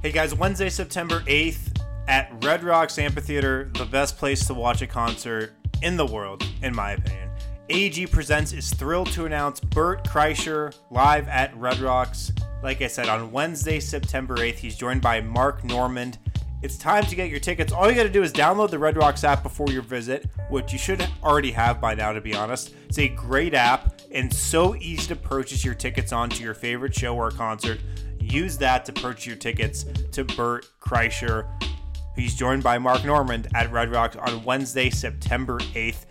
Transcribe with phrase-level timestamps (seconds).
[0.00, 4.86] Hey guys, Wednesday, September 8th at Red Rocks Amphitheater, the best place to watch a
[4.86, 7.28] concert in the world, in my opinion.
[7.68, 12.30] AG Presents is thrilled to announce Bert Kreischer live at Red Rocks.
[12.62, 16.18] Like I said, on Wednesday, September 8th, he's joined by Mark Normand.
[16.62, 17.72] It's time to get your tickets.
[17.72, 20.72] All you got to do is download the Red Rocks app before your visit, which
[20.72, 22.72] you should already have by now, to be honest.
[22.88, 27.16] It's a great app and so easy to purchase your tickets onto your favorite show
[27.16, 27.80] or concert.
[28.20, 31.48] Use that to purchase your tickets to Bert Kreischer.
[32.16, 36.04] He's joined by Mark Normand at Red Rocks on Wednesday, September 8th.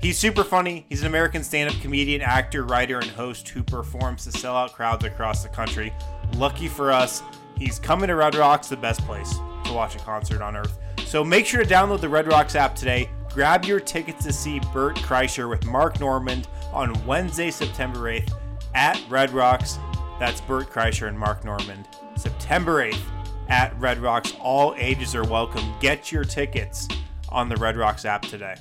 [0.00, 0.84] He's super funny.
[0.88, 4.72] He's an American stand up comedian, actor, writer, and host who performs to sell out
[4.72, 5.92] crowds across the country.
[6.34, 7.22] Lucky for us,
[7.56, 9.32] he's coming to Red Rocks, the best place
[9.64, 10.76] to watch a concert on earth.
[11.06, 13.08] So make sure to download the Red Rocks app today.
[13.30, 18.32] Grab your tickets to see Bert Kreischer with Mark Normand on Wednesday, September 8th
[18.74, 19.78] at Red Rocks.
[20.22, 21.88] That's Bert Kreischer and Mark Normand.
[22.14, 23.02] September 8th
[23.48, 24.34] at Red Rocks.
[24.38, 25.74] All ages are welcome.
[25.80, 26.86] Get your tickets
[27.28, 28.54] on the Red Rocks app today.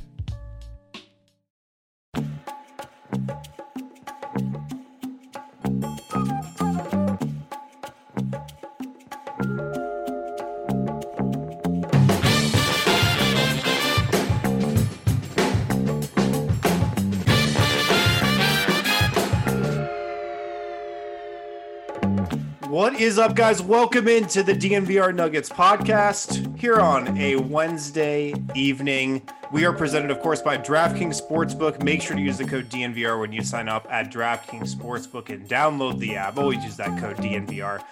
[22.82, 23.62] What is up, guys?
[23.62, 29.22] Welcome into the DNVR Nuggets podcast here on a Wednesday evening.
[29.52, 31.84] We are presented, of course, by DraftKings Sportsbook.
[31.84, 35.48] Make sure to use the code DNVR when you sign up at DraftKings Sportsbook and
[35.48, 36.40] download the app.
[36.40, 37.84] Always use that code DNVR.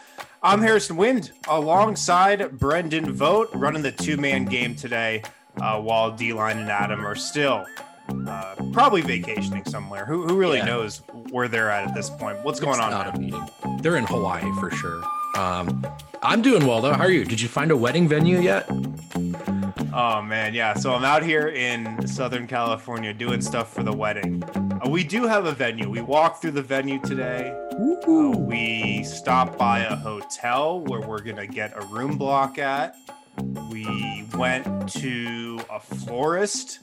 [0.41, 5.21] I'm Harrison Wind alongside Brendan Vogt, running the two man game today
[5.61, 7.63] uh, while D Line and Adam are still
[8.27, 10.05] uh, probably vacationing somewhere.
[10.05, 10.65] Who, who really Yeah.
[10.65, 12.43] knows where they're at at this point?
[12.43, 12.91] What's going It's on?
[12.91, 13.47] Not a meeting.
[13.81, 15.01] They're in Hawaii for sure.
[15.37, 15.85] Um,
[16.23, 16.93] I'm doing well though.
[16.93, 17.23] How are you?
[17.25, 18.67] Did you find a wedding venue yet?
[19.93, 20.73] Oh man, yeah.
[20.75, 24.43] So I'm out here in Southern California doing stuff for the wedding.
[24.83, 25.89] Uh, we do have a venue.
[25.89, 27.51] We walked through the venue today.
[27.73, 32.95] Uh, we stopped by a hotel where we're gonna get a room block at.
[33.71, 36.79] We went to a florist.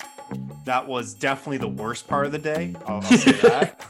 [0.67, 2.75] That was definitely the worst part of the day.
[2.87, 3.87] I'll, I'll say that.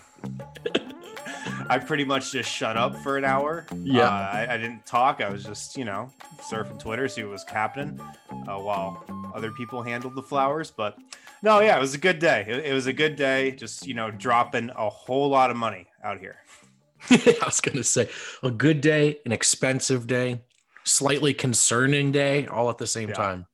[1.69, 3.67] I pretty much just shut up for an hour.
[3.83, 4.03] Yeah.
[4.05, 5.21] Uh, I, I didn't talk.
[5.21, 6.13] I was just, you know,
[6.51, 7.99] surfing Twitter, see what was happening
[8.31, 9.05] uh, while
[9.35, 10.71] other people handled the flowers.
[10.71, 10.97] But
[11.43, 12.45] no, yeah, it was a good day.
[12.47, 13.51] It, it was a good day.
[13.53, 16.37] Just, you know, dropping a whole lot of money out here.
[17.11, 18.09] I was gonna say
[18.43, 20.43] a good day, an expensive day,
[20.85, 23.15] slightly concerning day, all at the same Yeah.
[23.15, 23.47] time.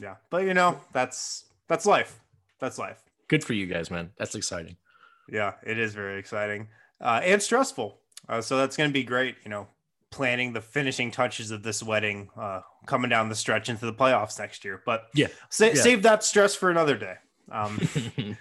[0.00, 0.14] Yeah.
[0.30, 2.20] But, you know, that's that's life.
[2.60, 3.02] That's life.
[3.28, 4.10] Good for you guys, man.
[4.18, 4.76] That's exciting.
[5.28, 6.68] Yeah, it is very exciting
[7.00, 7.98] uh, and stressful.
[8.28, 9.36] Uh, so that's going to be great.
[9.44, 9.68] You know,
[10.10, 14.38] planning the finishing touches of this wedding uh, coming down the stretch into the playoffs
[14.38, 14.82] next year.
[14.86, 15.26] But Yeah.
[15.50, 15.74] sa- Yeah.
[15.74, 17.14] save that stress for another day.
[17.50, 17.80] Um,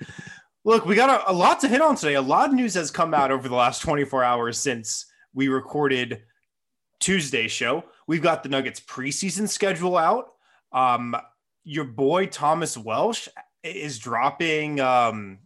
[0.63, 2.13] look, we got a, a lot to hit on today.
[2.15, 6.21] A lot of news has come out over the last 24 hours since we recorded
[6.99, 7.83] Tuesday's show.
[8.07, 10.27] We've got the Nuggets preseason schedule out.
[10.71, 11.15] Um,
[11.63, 13.27] your boy Thomas Welsh
[13.65, 15.39] is dropping um,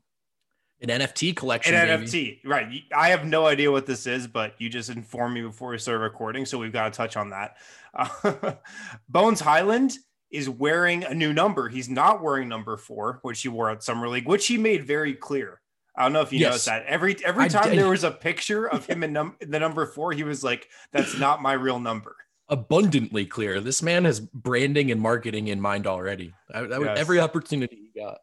[0.81, 1.73] An NFT collection.
[1.75, 2.39] an baby.
[2.43, 2.67] NFT, right?
[2.95, 5.99] I have no idea what this is, but you just informed me before we started
[6.03, 7.57] recording, so we've got to touch on that.
[7.93, 8.53] Uh,
[9.09, 9.97] Bones Hyland
[10.31, 11.69] is wearing a new number.
[11.69, 15.13] He's not wearing number four, which he wore at Summer League, which he made very
[15.13, 15.59] clear.
[15.95, 16.49] I don't know if you Yes.
[16.51, 16.85] noticed that.
[16.85, 17.79] Every every I time did.
[17.79, 21.17] there was a picture of him in num- the number four, he was like, "That's
[21.17, 22.15] not my real number."
[22.47, 23.59] Abundantly clear.
[23.59, 26.33] This man has branding and marketing in mind already.
[26.53, 26.97] I, would- Yes.
[26.99, 28.19] Every opportunity got.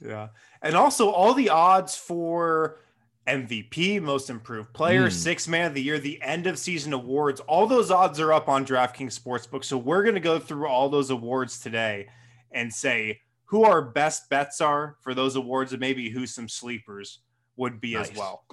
[0.00, 0.28] Yeah.
[0.62, 2.80] And also all the odds for
[3.26, 5.12] MVP, most improved player, Mm.
[5.12, 8.48] six man of the year, the end of season awards, all those odds are up
[8.48, 9.64] on DraftKings Sportsbook.
[9.64, 12.08] So we're going to go through all those awards today
[12.52, 17.20] and say who our best bets are for those awards and maybe who some sleepers
[17.56, 18.44] would be as well.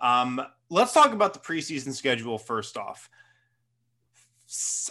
[0.00, 3.10] Um, let's talk about the preseason schedule first off.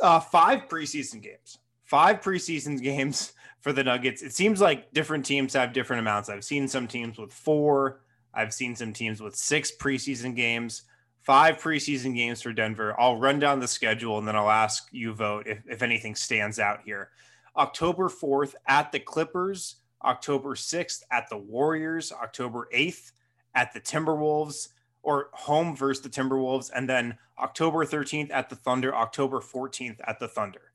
[0.02, 1.58] Uh, five preseason games,
[1.88, 4.22] five preseason games for the Nuggets.
[4.22, 6.30] It seems like different teams have different amounts.
[6.30, 8.02] I've seen some teams with four.
[8.34, 10.84] I've seen some teams with six preseason games,
[11.24, 12.96] five preseason games for Denver.
[13.00, 16.60] I'll run down the schedule and then I'll ask you Vogt if, if anything stands
[16.60, 17.10] out here.
[17.56, 23.14] October 4th at the Clippers, October 6th at the Warriors, October 8th
[23.56, 24.70] at the Timberwolves,
[25.02, 30.20] or home versus the Timberwolves, and then October 13th at the Thunder, October 14th at
[30.20, 30.67] the Thunder.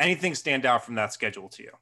[0.00, 1.72] Anything stand out from that schedule to you?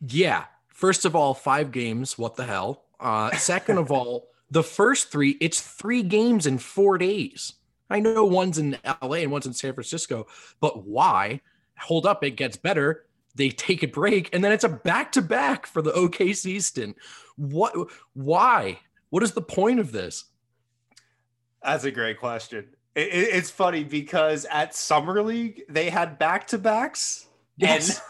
[0.00, 0.44] Yeah.
[0.68, 2.18] First of all, five games.
[2.18, 2.84] What the hell?
[2.98, 7.52] Uh, second of all, the first three, it's three games in four days.
[7.90, 10.26] I know one's in LA and one's in San Francisco,
[10.58, 11.40] but why?
[11.78, 13.04] Hold up, it gets better.
[13.34, 16.96] They take a break, and then it's a back to back for the OKC stint.
[17.36, 17.74] What?
[18.14, 18.80] Why?
[19.10, 20.24] What is the point of this?
[21.62, 22.64] That's a great question.
[22.94, 27.25] It, it, it's funny because at Summer League they had back to backs.
[27.56, 28.00] Yes.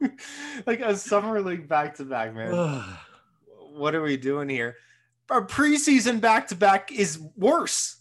[0.00, 0.12] And
[0.66, 2.82] like a Summer League back to back, man.
[3.72, 4.76] what are we doing here?
[5.30, 7.96] Our preseason back to back is worse.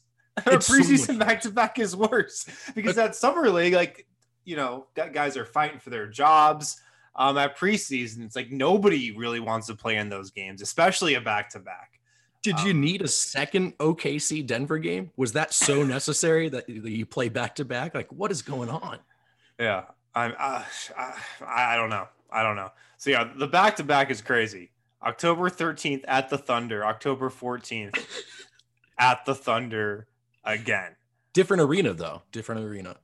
[0.46, 2.46] Our It's preseason back to back is worse
[2.76, 4.08] because that Summer League, like,
[4.46, 6.80] you know, gu- guys are fighting for their jobs.
[7.16, 11.22] Um, at preseason, it's like nobody really wants to play in those games, especially a
[11.22, 12.00] back to back.
[12.42, 15.12] Did you Um, need a second OKC Denver game?
[15.16, 17.94] Was that so necessary that you play back to back?
[17.96, 18.98] Like, what is going on?
[19.60, 19.84] Yeah,
[20.16, 20.34] I'm.
[20.38, 20.64] Uh,
[20.98, 22.08] I, I don't know.
[22.32, 22.72] I don't know.
[22.98, 24.72] So yeah, the back to back is crazy.
[25.04, 26.86] October 13th at the Thunder.
[26.86, 28.00] October 14th
[28.98, 30.08] at the Thunder
[30.44, 30.96] again.
[31.34, 32.22] Different arena though.
[32.32, 32.98] Different arena.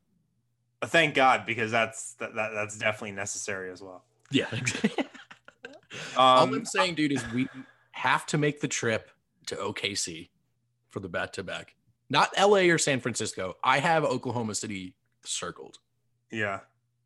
[0.80, 4.06] But thank God because that's that, that that's definitely necessary as well.
[4.32, 4.46] Yeah.
[6.18, 7.48] All Um, I'm saying, dude, is we
[7.92, 9.10] have to make the trip
[9.48, 10.30] to OKC
[10.90, 11.76] for the back to back.
[12.10, 13.56] Not LA or San Francisco.
[13.64, 15.80] I have Oklahoma City circled.
[16.32, 16.60] yeah.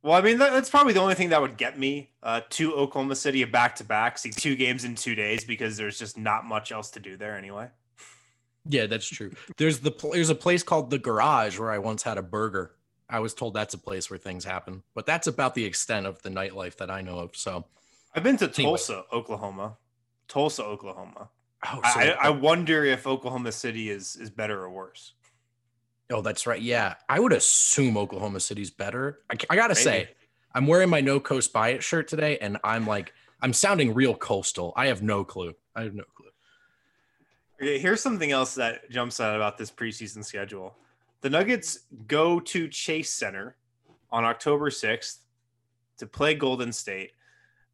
[0.04, 2.74] Well, I mean that, that's probably the only thing that would get me uh, to
[2.76, 6.18] Oklahoma City a back to back, see two games in two days because there's just
[6.18, 7.70] not much else to do there anyway.
[8.68, 9.32] Yeah, that's true.
[9.58, 12.76] There's the there's a place called the Garage where I once had a burger.
[13.10, 16.22] I was told that's a place where things happen, but that's about the extent of
[16.22, 17.36] the nightlife that I know of.
[17.36, 17.66] So,
[18.16, 18.64] I've been to Anyway.
[18.64, 19.78] Tulsa, Oklahoma.
[20.28, 21.30] Tulsa, Oklahoma.
[21.66, 25.14] oh, so I, I I wonder if Oklahoma City is is better or worse.
[26.14, 26.62] Oh, that's right.
[26.62, 29.22] Yeah, I would assume Oklahoma City's better.
[29.32, 30.10] I, I gotta say,
[30.54, 34.74] I'm wearing my No Coast Bias shirt today, and I'm like, I'm sounding real coastal.
[34.76, 35.56] I have no clue.
[35.76, 36.28] I have no clue.
[37.60, 40.76] Okay, here's something else that jumps out about this preseason schedule.
[41.22, 43.56] The Nuggets go to Chase Center
[44.12, 45.18] on October 6th
[45.98, 47.14] to play Golden State.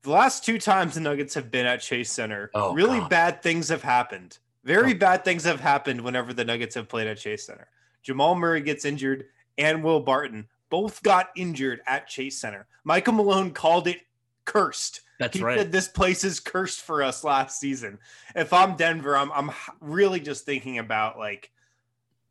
[0.04, 3.10] The last two times the Nuggets have been at Chase Center, Oh, really God.
[3.10, 4.38] bad things have happened.
[4.64, 4.98] Very Oh.
[4.98, 7.68] bad things have happened whenever the Nuggets have played at Chase Center.
[8.04, 9.26] Jamal Murray gets injured
[9.58, 12.68] and Will Barton both got injured at Chase Center.
[12.84, 14.00] Michael Malone called it
[14.46, 15.02] cursed.
[15.20, 15.58] That's he right.
[15.58, 18.00] said this place is cursed for us last season.
[18.36, 19.52] If I'm Denver, I'm I'm
[19.82, 21.52] really just thinking about like,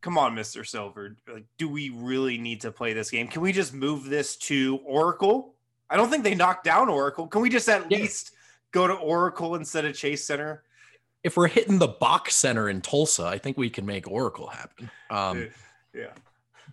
[0.00, 0.66] come on, Mr.
[0.66, 3.28] Silver, like, do we really need to play this game?
[3.28, 5.54] Can we just move this to Oracle?
[5.90, 7.26] I don't think they knocked down Oracle.
[7.26, 7.98] Can we just at Yeah.
[7.98, 8.32] least
[8.72, 10.62] go to Oracle instead of Chase Center?
[11.28, 14.90] If we're hitting the box center in Tulsa, I think we can make Oracle happen.
[15.10, 15.50] Um,
[15.94, 16.06] yeah,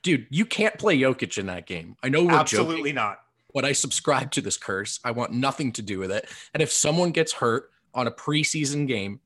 [0.01, 1.97] dude, you can't play Jokic in that game.
[2.01, 3.19] I know we're absolutely joking, not.
[3.53, 5.01] but I subscribe to this curse.
[5.03, 6.29] I want nothing to do with it.
[6.53, 9.19] And if someone gets hurt on a preseason game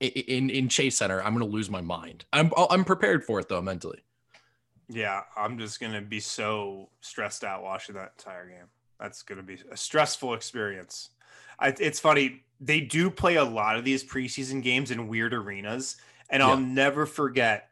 [0.00, 2.26] in in Chase Center, I'm going to lose my mind.
[2.30, 4.00] I'm I'm prepared for it though mentally.
[4.90, 8.68] Yeah, I'm just gonna be so stressed out watching that entire game.
[9.00, 11.08] That's gonna be a stressful experience.
[11.58, 15.96] I, it's funny they do play a lot of these preseason games in weird arenas,
[16.30, 17.68] and I'll never forget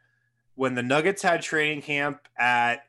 [0.56, 2.84] when the Nuggets had training camp at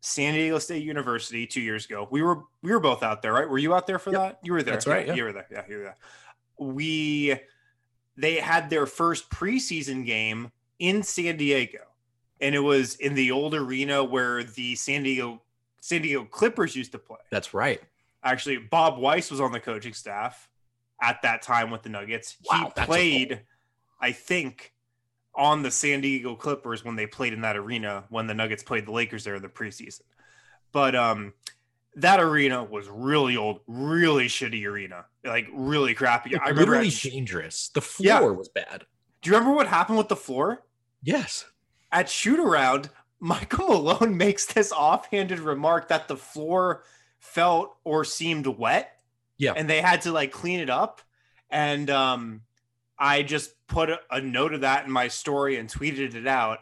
[0.00, 2.06] San Diego State University two years ago.
[2.10, 3.48] We were we were both out there, right?
[3.48, 4.20] Were you out there for Yep.
[4.20, 4.38] that?
[4.42, 4.74] You were there.
[4.74, 5.14] That's right, yeah.
[5.14, 5.46] You were there.
[5.50, 5.96] Yeah, you were there.
[6.58, 7.38] We
[8.16, 11.78] they had their first preseason game in San Diego
[12.40, 15.42] and it was in the old arena where the San Diego
[15.80, 17.18] San Diego Clippers used to play.
[17.30, 17.80] That's right.
[18.24, 20.48] Actually, Bob Weiss was on the coaching staff
[21.00, 22.36] at that time with the Nuggets.
[22.50, 23.42] Wow, he played,
[24.00, 24.72] I think,
[25.34, 28.86] on the San Diego Clippers when they played in that arena when the Nuggets played
[28.86, 30.00] the Lakers there in the preseason.
[30.72, 31.34] But um
[31.98, 36.36] that arena was really old, really shitty arena, like really crappy.
[36.36, 36.60] I remember.
[36.72, 37.68] literally at- dangerous.
[37.70, 38.18] The Yeah.
[38.18, 38.84] floor was bad.
[39.22, 40.64] Do you remember what happened with the floor?
[41.02, 41.44] Yes.
[41.92, 46.82] at shoot around, Michael Malone makes this offhanded remark that the floor
[47.20, 48.95] felt or seemed wet.
[49.38, 49.52] Yeah.
[49.56, 51.00] And they had to like clean it up.
[51.50, 52.42] And um,
[52.98, 56.60] I just put a, a note of that in my story and tweeted it out.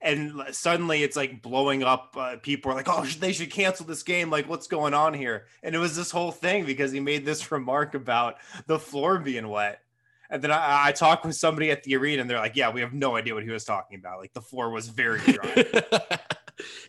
[0.00, 2.14] And suddenly it's like blowing up.
[2.16, 4.30] Uh, people are like, oh, they should cancel this game.
[4.30, 5.46] Like, what's going on here?
[5.62, 9.48] And it was this whole thing because he made this remark about the floor being
[9.48, 9.80] wet.
[10.28, 12.80] And then I, I talked with somebody at the arena and they're like, yeah, we
[12.80, 14.18] have no idea what he was talking about.
[14.18, 15.64] Like the floor was very dry.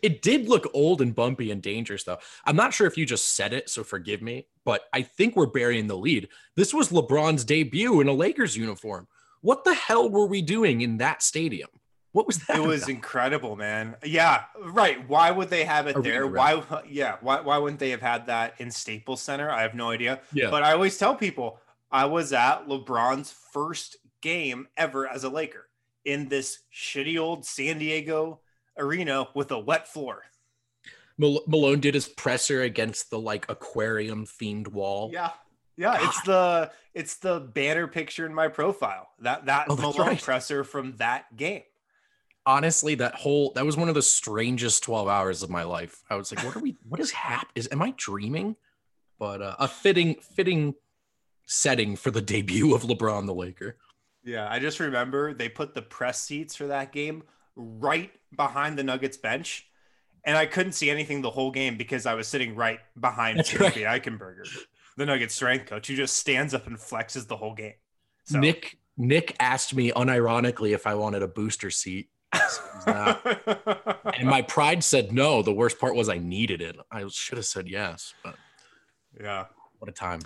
[0.02, 2.18] it did look old and bumpy and dangerous though.
[2.44, 5.46] I'm not sure if you just said it, so forgive me, but I think we're
[5.46, 6.28] burying the lead.
[6.56, 9.08] This was LeBron's debut in a Lakers uniform.
[9.40, 11.68] What the hell were we doing in that stadium?
[12.12, 12.56] What was that?
[12.56, 12.90] it was about?
[12.90, 13.94] incredible, man.
[14.04, 15.06] Yeah, right.
[15.08, 16.26] Why would they have it Arena there?
[16.26, 16.82] Why?
[16.88, 17.40] Yeah, why?
[17.40, 19.50] Why wouldn't they have had that in Staples Center?
[19.50, 20.20] I have no idea.
[20.32, 20.50] yeah.
[20.50, 25.68] But I always tell people I was at LeBron's first game ever as a Laker
[26.04, 28.40] in this shitty old San Diego
[28.78, 30.22] arena with a wet floor.
[31.18, 35.10] Mal- Malone did his presser against the like aquarium themed wall.
[35.12, 35.30] Yeah.
[35.76, 39.10] Yeah, it's the it's the banner picture in my profile.
[39.20, 40.20] That that Oh, Malone right.
[40.22, 41.62] presser from that game.
[42.44, 46.02] Honestly, that whole that was one of the strangest 12 hours of my life.
[46.10, 48.56] I was like, what are we what is hap is am I dreaming?
[49.20, 50.74] But uh, a fitting fitting
[51.46, 53.76] setting for the debut of LeBron the Laker.
[54.24, 57.22] Yeah, I just remember they put the press seats for that game
[57.58, 59.66] right behind the Nuggets bench,
[60.24, 63.50] and I couldn't see anything the whole game because I was sitting right behind That's
[63.50, 64.46] Timothy Eichenberger,
[64.96, 67.74] the Nuggets strength coach, who just stands up and flexes the whole game.
[68.24, 68.38] So.
[68.38, 72.08] Nick Nick asked me unironically if I wanted a booster seat.
[72.34, 74.00] So it was that.
[74.18, 75.40] and my pride said no.
[75.42, 76.76] The worst part was I needed it.
[76.90, 78.34] I should have said yes, but
[79.18, 79.46] yeah.
[79.78, 80.20] what a time.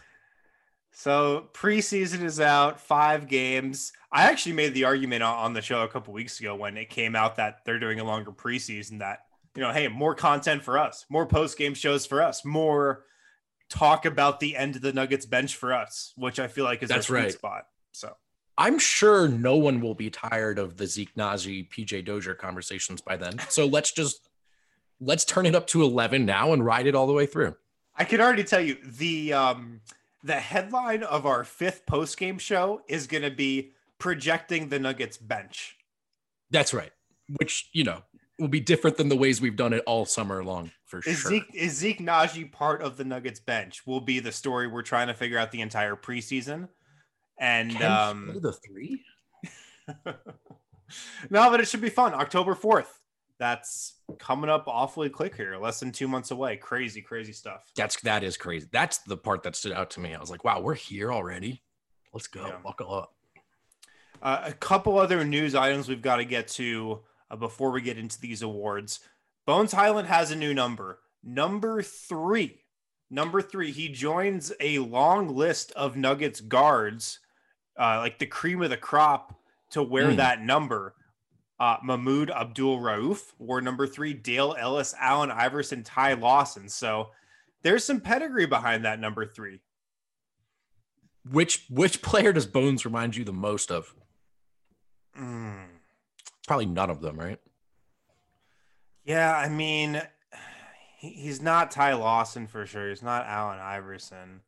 [0.92, 3.92] So preseason is out, five games.
[4.12, 7.16] I actually made the argument on- the show a couple weeks ago when it came
[7.16, 8.98] out that they're doing a longer preseason.
[8.98, 13.04] That you know, hey, more content for us, more post game shows for us, more
[13.68, 16.90] talk about the end of the Nuggets bench for us, which I feel like is
[16.90, 17.32] That's our sweet right.
[17.32, 17.66] spot.
[17.92, 18.14] So
[18.58, 23.16] I'm sure no one will be tired of the Zeke Nnaji, PJ Dozier conversations by
[23.16, 23.38] then.
[23.48, 24.28] So let's just
[25.00, 27.56] let's turn it up to 11 now and ride it all the way through.
[27.96, 29.80] I can already tell you the um
[30.22, 35.16] the headline of our fifth post game show is going to be projecting the Nuggets
[35.16, 35.76] bench.
[36.50, 36.92] That's right.
[37.38, 38.02] Which, you know,
[38.38, 41.30] will be different than the ways we've done it all summer long for Is sure.
[41.30, 43.86] Zeke is Zeke Nnaji part of the Nuggets bench?
[43.86, 46.68] Will be the story we're trying to figure out the entire preseason.
[47.38, 49.02] And um the three?
[50.06, 52.14] no, but it should be fun.
[52.14, 52.86] October 4th.
[53.42, 56.56] That's coming up awfully quick here, less than two months away.
[56.58, 57.72] Crazy, crazy stuff.
[57.74, 58.68] That's that is crazy.
[58.70, 60.14] That's the part that stood out to me.
[60.14, 61.60] I was like, wow, we're here already.
[62.14, 62.46] Let's go.
[62.46, 62.58] Yeah.
[62.62, 63.14] Buckle up.
[64.22, 67.00] Uh, a couple other news items we've got to get to
[67.32, 69.00] uh, before we get into these awards.
[69.44, 72.60] Bones Hyland has a new number, number three.
[73.10, 77.18] Number three, he joins a long list of Nuggets guards,
[77.76, 79.34] uh, like the cream of the crop,
[79.70, 80.16] to wear Hmm.
[80.18, 80.94] that number.
[81.62, 86.68] Uh, Mahmoud Abdul Rauf wore number three, Dale Ellis, Allen Iverson, Ty Lawson.
[86.68, 87.10] So
[87.62, 89.60] there's some pedigree behind that number three.
[91.30, 93.94] Which which player does Bones remind you the most of?
[95.16, 95.66] Mm.
[96.48, 97.38] Probably none of them, right?
[99.04, 100.02] Yeah, I mean,
[100.98, 102.88] he, he's not Ty Lawson for sure.
[102.88, 104.40] He's not Allen Iverson.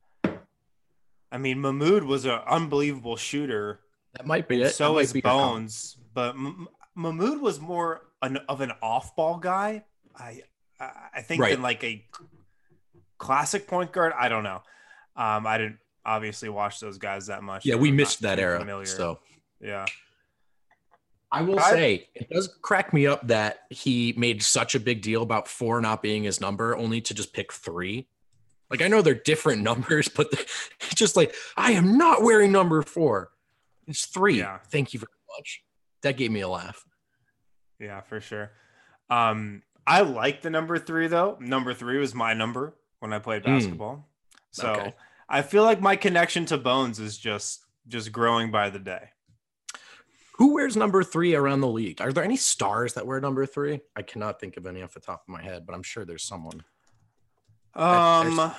[1.30, 3.78] I mean, Mahmoud was an unbelievable shooter.
[4.14, 4.70] That might be it.
[4.70, 5.12] so is.
[5.12, 6.34] Bones, but
[6.94, 9.84] Mahmoud was more an, of an off-ball guy.
[10.16, 10.42] I
[10.80, 11.52] I think Right.
[11.52, 12.04] than like a
[13.18, 14.12] classic point guard.
[14.18, 14.62] I don't know.
[15.16, 17.64] Um, I didn't obviously watch those guys that much.
[17.64, 18.58] Yeah, we missed that era.
[18.58, 18.86] familiar.
[18.86, 19.20] So
[19.60, 19.86] yeah,
[21.32, 25.02] I will I- say it does crack me up that he made such a big
[25.02, 28.06] deal about four not being his number, only to just pick three.
[28.70, 32.82] Like I know they're different numbers, but it's just like I am not wearing number
[32.82, 33.30] four.
[33.86, 34.38] It's three.
[34.38, 34.58] Yeah.
[34.70, 35.62] Thank you very much.
[36.04, 36.84] That gave me a laugh.
[37.80, 38.52] Yeah, for sure.
[39.10, 41.36] Um, I like the number three though.
[41.40, 43.46] Number three was my number when I played Mm.
[43.46, 44.08] basketball.
[44.50, 44.94] So Okay.
[45.28, 49.10] I feel like my connection to Bones is just just growing by the day.
[50.36, 52.00] Who wears number three around the league?
[52.00, 53.80] Are there any stars that wear number three?
[53.96, 56.24] I cannot think of any off the top of my head, but I'm sure there's
[56.24, 56.64] someone.
[57.74, 58.56] Um, there's-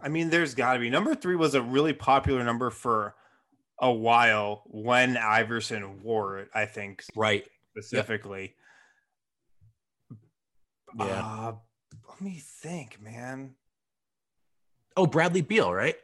[0.00, 3.14] I mean, there's got to be number three was a really popular number for
[3.80, 6.50] a while when Iverson wore it.
[6.54, 7.46] I think Right.
[7.70, 8.54] specifically.
[10.98, 11.04] Yeah.
[11.04, 11.54] Uh,
[12.08, 13.54] let me think, man.
[14.96, 15.96] Oh, Bradley Beal, right?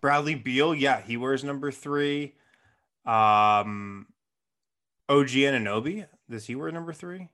[0.00, 2.34] Bradley Beal, yeah, he wears number three.
[3.04, 4.06] Um,
[5.08, 7.28] OG Anunoby, does he wear number three?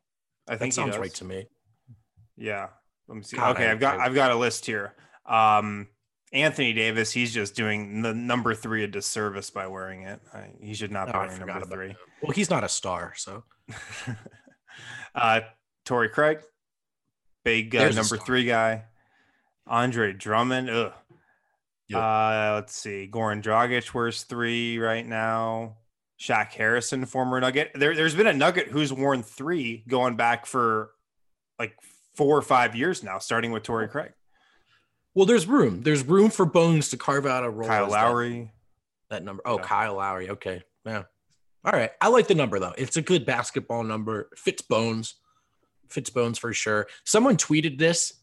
[0.48, 1.00] I think he sounds does.
[1.00, 1.46] right to me.
[2.36, 2.68] Yeah,
[3.06, 3.36] let me see.
[3.36, 4.96] God, okay, I- I've got I- I've got a list here.
[5.26, 5.88] Um,
[6.32, 10.20] Anthony Davis, he's just doing the number three a disservice by wearing it.
[10.32, 11.96] I, he should not be Oh, wearing number three.
[12.22, 13.42] Well, he's not a star, so
[15.14, 15.40] uh,
[15.84, 16.40] Torrey Craig,
[17.44, 18.84] big uh, number three guy.
[19.66, 20.70] Andre Drummond.
[20.70, 20.92] Ugh.
[21.92, 23.08] Uh, let's see.
[23.12, 25.76] Goran Dragic wears three right now.
[26.20, 27.72] Shaq Harrison, former Nugget.
[27.74, 30.90] There, there's been a Nugget who's worn three going back for
[31.58, 31.74] like
[32.14, 34.12] four or five years now, starting with Torrey Craig,
[35.14, 35.82] well, there's room.
[35.82, 37.68] There's room for Bones to carve out a role.
[37.68, 38.52] Kyle as that- Lowry.
[39.10, 39.42] That, number.
[39.44, 39.64] Oh, Yeah.
[39.64, 40.30] Kyle Lowry.
[40.30, 40.62] Okay.
[40.86, 41.02] Yeah.
[41.64, 41.90] All right.
[42.00, 42.74] I like the number though.
[42.78, 44.30] It's a good basketball number.
[44.36, 45.16] Fits Bones.
[45.88, 46.86] Fits Bones for sure.
[47.04, 48.14] Someone tweeted this.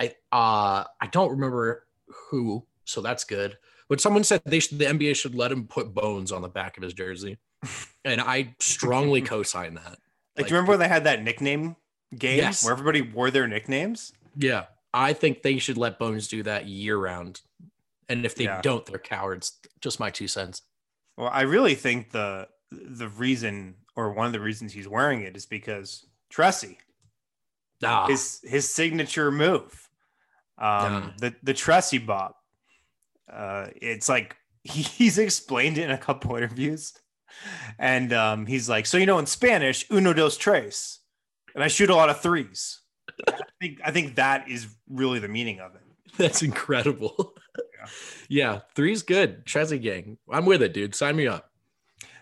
[0.00, 1.86] I uh I don't remember
[2.30, 3.58] who, so that's good.
[3.88, 6.76] But someone said they should the NBA should let him put Bones on the back
[6.78, 7.38] of his jersey.
[8.04, 9.96] And I strongly co-sign that.
[10.36, 11.76] Like, do you remember when they had that nickname
[12.18, 12.64] game Yes.
[12.64, 14.12] where everybody wore their nicknames?
[14.34, 17.40] Yeah, I think they should let Bones do that year round.
[18.08, 18.60] And if they Yeah.
[18.60, 19.58] don't, they're cowards.
[19.80, 20.62] Just my two cents.
[21.16, 25.36] Well, I really think the the reason or one of the reasons he's wearing it
[25.36, 26.78] is because Tressie,
[27.84, 29.88] Ah, his his signature move,
[30.58, 31.10] um, Yeah.
[31.18, 32.36] the the Tressie bop.
[33.30, 36.92] Uh, it's like he's explained it in a couple interviews,
[37.78, 41.00] and um, he's like, so you know, in Spanish, uno dos tres,
[41.54, 42.80] and I shoot a lot of threes.
[43.62, 45.82] I think I think that is really the meaning of it.
[46.16, 47.34] that's incredible.
[47.56, 47.86] Yeah.
[48.28, 49.46] yeah, three's good.
[49.46, 50.18] Chezzy gang.
[50.28, 50.94] I'm with it, dude.
[50.96, 51.50] Sign me up.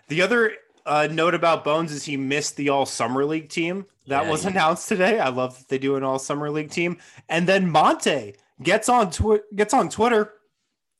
[0.07, 0.53] The other
[0.85, 4.43] uh, note about Bones is he missed the All Summer League team that Yeah, was
[4.43, 5.19] he- announced today.
[5.19, 6.97] I love that they do an All Summer League team.
[7.27, 9.11] And then Monte gets on
[9.55, 10.33] gets on Twitter,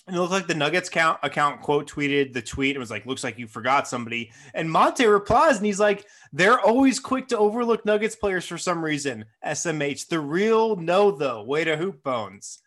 [0.08, 2.75] and it looked like the Nuggets count account quote tweeted the tweet.
[2.75, 6.60] It was like, "Looks like you forgot somebody." And Monte replies, and he's like, "They're
[6.60, 11.43] always quick to overlook Nuggets players for some reason." SMH, the real no though.
[11.43, 12.60] Way to hoop Bones.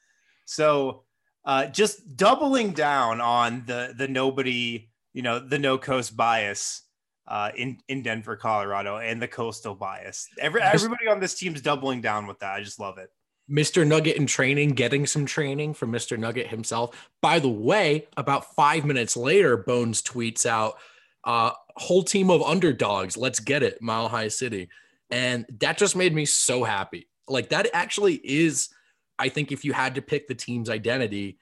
[0.44, 1.02] So.
[1.46, 6.84] Uh, just doubling down on the the nobody you know the no coast bias
[7.26, 10.28] uh, in in Denver, Colorado, and the coastal bias.
[10.38, 12.54] Every everybody on this team's doubling down with that.
[12.54, 13.10] I just love it.
[13.50, 13.86] Mr.
[13.86, 16.18] Nugget in training, getting some training from Mr.
[16.18, 17.10] Nugget himself.
[17.20, 20.78] By the way, about five minutes later, Bones tweets out,
[21.24, 24.68] uh, whole team of underdogs, let's get it, Mile High City.
[25.10, 27.08] And that just made me so happy.
[27.28, 28.70] Like that actually is,
[29.18, 31.38] I think, if you had to pick the team's identity,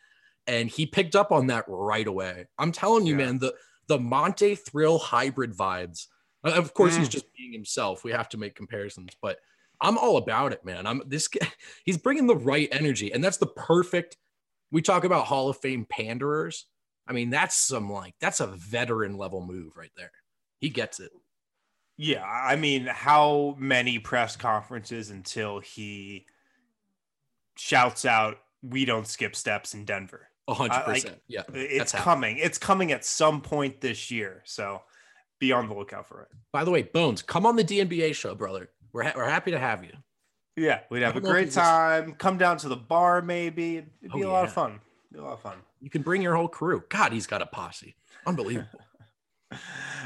[0.48, 2.46] and he picked up on that right away.
[2.58, 3.26] I'm telling you, Yeah.
[3.26, 3.54] man, the
[3.88, 6.06] the Monte Thrill hybrid vibes.
[6.44, 7.12] Of course, he's Mm.
[7.12, 8.04] just being himself.
[8.04, 9.38] We have to make comparisons, but
[9.82, 10.86] I'm all about it, man.
[10.86, 11.46] I'm this guy,
[11.84, 14.16] he's bringing the right energy, and that's the perfect.
[14.70, 16.66] We talk about Hall of Fame panderers.
[17.06, 20.12] I mean, that's some like that's a veteran level move right there.
[20.60, 21.10] He gets it.
[21.98, 26.26] Yeah, I mean, how many press conferences until he
[27.56, 31.20] shouts out, "We don't skip steps in Denver." A hundred percent.
[31.28, 32.38] Yeah, It's coming.
[32.38, 34.42] It's coming at some point this year.
[34.44, 34.82] So
[35.38, 36.28] be on the lookout for it.
[36.52, 38.70] By the way, Bones, come on the DNBA show, brother.
[38.92, 39.92] We're ha- we're happy to have you.
[40.56, 42.12] Yeah, we'd have a don't know if great time.
[42.14, 43.78] Come down to the bar, maybe.
[43.78, 44.54] It'd be Oh, a lot of yeah.
[44.54, 44.80] fun.
[45.12, 45.56] Be a lot of fun.
[45.80, 46.84] You can bring your whole crew.
[46.88, 47.94] God, he's got a posse.
[48.26, 48.80] Unbelievable.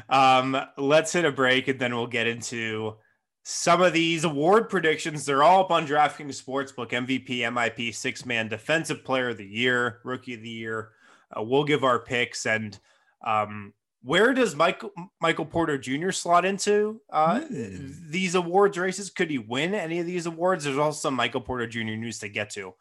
[0.08, 2.96] Um, let's hit a break and then we'll get into
[3.44, 5.24] some of these award predictions.
[5.24, 10.00] They're all up on DraftKings Sportsbook MVP, MIP, six man defensive player of the year,
[10.04, 10.90] rookie of the year.
[11.36, 12.78] Uh, we'll give our picks and
[13.24, 13.72] um,
[14.06, 16.10] where does Michael Michael Porter Jr.
[16.12, 17.88] slot into uh, Hmm.
[18.08, 19.10] these awards races?
[19.10, 20.64] Could he win any of these awards?
[20.64, 21.80] There's also some Michael Porter Jr.
[21.96, 22.74] news to get to,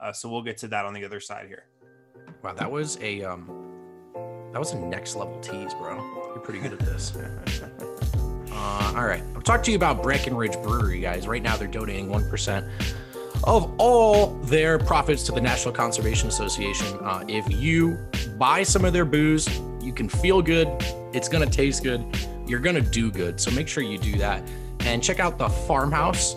[0.00, 1.64] uh, so we'll get to that on the other side here.
[2.42, 3.48] wow, that was a um,
[4.52, 5.96] that was a next level tease, bro.
[6.34, 7.12] You're pretty good at this.
[8.50, 9.22] Uh, all right.
[9.36, 11.28] I'll talk to you about Breckenridge Brewery, guys.
[11.28, 12.68] Right now, they're donating 1%
[13.44, 16.98] of all their profits to the National Conservation Association.
[17.02, 17.96] Uh, if you
[18.36, 19.46] buy some of their booze,
[19.88, 20.68] you can feel good.
[21.14, 22.04] It's going to taste good.
[22.46, 23.40] You're going to do good.
[23.40, 24.42] So make sure you do that.
[24.80, 26.34] And check out the farmhouse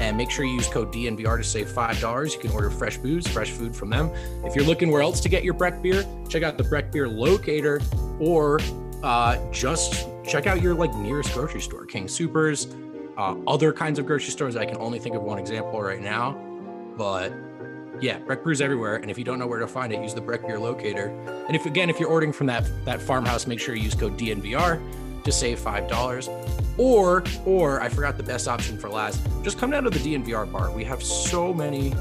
[0.00, 2.34] and make sure you use code DNVR to save $5.
[2.34, 4.10] You can order fresh booze, fresh food from them.
[4.44, 7.08] If you're looking where else to get your Breck beer, check out the Breck Beer
[7.08, 7.80] Locator
[8.18, 8.60] or
[9.02, 12.76] uh, just check out your like nearest grocery store, King Supers,
[13.16, 14.56] uh, other kinds of grocery stores.
[14.56, 16.32] I can only think of one example right now,
[16.98, 17.32] but
[18.00, 18.96] yeah, Breck Brew's everywhere.
[18.96, 21.08] And if you don't know where to find it, use the Breck Beer Locator.
[21.46, 24.18] And if again, if you're ordering from that that farmhouse, make sure you use code
[24.18, 26.28] DNVR to save five dollars.
[26.78, 29.20] Or or I forgot the best option for last.
[29.42, 30.70] Just come down to the DNVR bar.
[30.70, 31.94] We have so many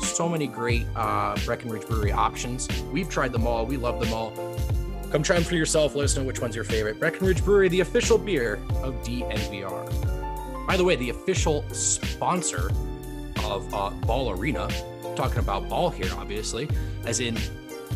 [0.00, 2.68] so many great uh, Breckenridge Brewery options.
[2.92, 3.64] We've tried them all.
[3.64, 4.32] We love them all.
[5.10, 5.94] Come try them for yourself.
[5.94, 6.98] Let us know which one's your favorite.
[6.98, 10.66] Breckenridge Brewery, the official beer of DNVR.
[10.66, 12.70] By the way, the official sponsor
[13.44, 14.68] of uh, Ball Arena,
[15.14, 16.68] talking about ball here, obviously,
[17.04, 17.34] as in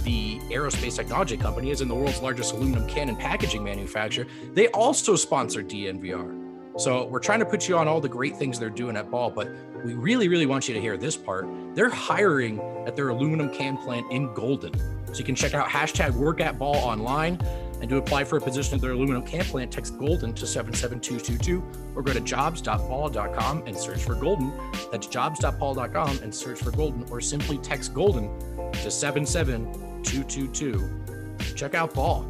[0.04, 4.26] the aerospace technology company, as in the world's largest aluminum can and packaging manufacturer.
[4.54, 6.80] They also sponsor DNVR.
[6.80, 9.30] So we're trying to put you on all the great things they're doing at Ball,
[9.30, 9.48] but
[9.84, 11.48] we really, really want you to hear this part.
[11.74, 14.72] They're hiring at their aluminum can plant in Golden.
[15.06, 17.38] So you can check out hashtag work at ball online
[17.80, 21.62] and to apply for a position at their aluminum can plant, text Golden to 77222
[21.94, 24.52] or go to jobs.ball.com and search for Golden.
[24.90, 28.28] That's jobs.ball.com and search for Golden or simply text Golden
[28.72, 31.54] to 77222.
[31.54, 32.26] Check out Ball,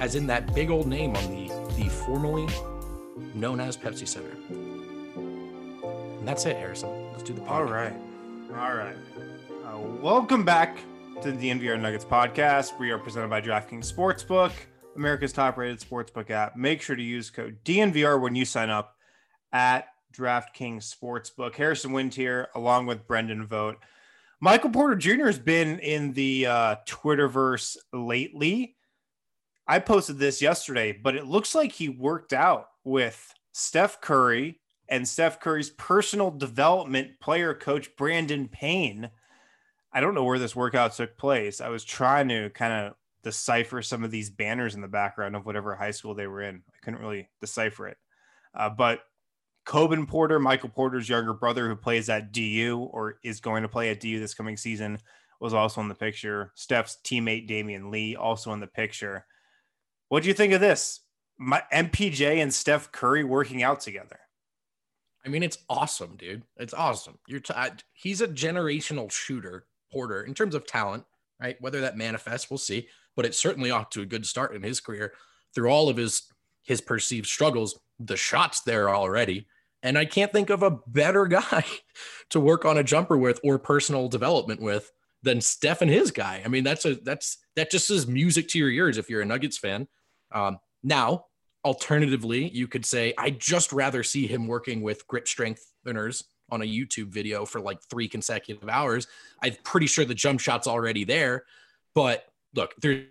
[0.00, 2.46] as in that big old name on the, the formerly
[3.34, 4.32] known as Pepsi Center.
[6.26, 7.12] And that's it, Harrison.
[7.12, 7.50] Let's do the podcast.
[7.50, 7.94] All right.
[8.50, 8.96] All right.
[9.64, 10.78] Uh, welcome back
[11.22, 12.78] to the NVR Nuggets podcast.
[12.78, 14.52] We are presented by DraftKings Sportsbook,
[14.96, 16.56] America's top rated sportsbook app.
[16.56, 18.96] Make sure to use code DNVR when you sign up
[19.52, 21.54] at DraftKings Sportsbook.
[21.54, 23.82] Harrison Wind here, along with Brendan Vogt.
[24.40, 25.26] Michael Porter Jr.
[25.26, 28.76] has been in the uh, Twitterverse lately.
[29.66, 35.06] I posted this yesterday, but it looks like he worked out with Steph Curry and
[35.06, 39.10] Steph Curry's personal development player coach, Brandon Payne.
[39.92, 41.60] I don't know where this workout took place.
[41.60, 42.94] I was trying to kind of
[43.26, 46.62] decipher some of these banners in the background of whatever high school they were in.
[46.68, 47.96] I couldn't really decipher it.
[48.54, 49.00] Uh, but
[49.66, 53.90] Coban Porter, Michael Porter's younger brother, who plays at DU or is going to play
[53.90, 55.00] at DU this coming season,
[55.40, 56.52] was also in the picture.
[56.54, 59.26] Steph's teammate Damion Lee also in the picture.
[60.08, 61.00] What do you think of this?
[61.36, 64.20] My MPJ and Steph Curry working out together.
[65.24, 66.44] I mean, it's awesome, dude.
[66.58, 67.18] It's awesome.
[67.26, 67.42] You're
[67.92, 71.04] he's a generational shooter, Porter, in terms of talent,
[71.40, 71.60] right?
[71.60, 72.86] Whether that manifests, we'll see.
[73.16, 75.12] But it's certainly off to a good start in his career.
[75.54, 76.22] Through all of his
[76.62, 79.46] his perceived struggles, the shots there already.
[79.82, 81.64] And I can't think of a better guy
[82.30, 84.90] to work on a jumper with or personal development with
[85.22, 86.42] than Steph and his guy.
[86.44, 89.26] I mean, that's a that's that just is music to your ears if you're a
[89.26, 89.88] Nuggets fan.
[90.32, 91.26] Um, now,
[91.64, 96.64] alternatively, you could say I'd just rather see him working with grip strengtheners on a
[96.64, 99.08] YouTube video for like three consecutive hours.
[99.42, 101.44] I'm pretty sure the jump shot's already there.
[101.94, 102.24] But
[102.56, 103.04] look, there's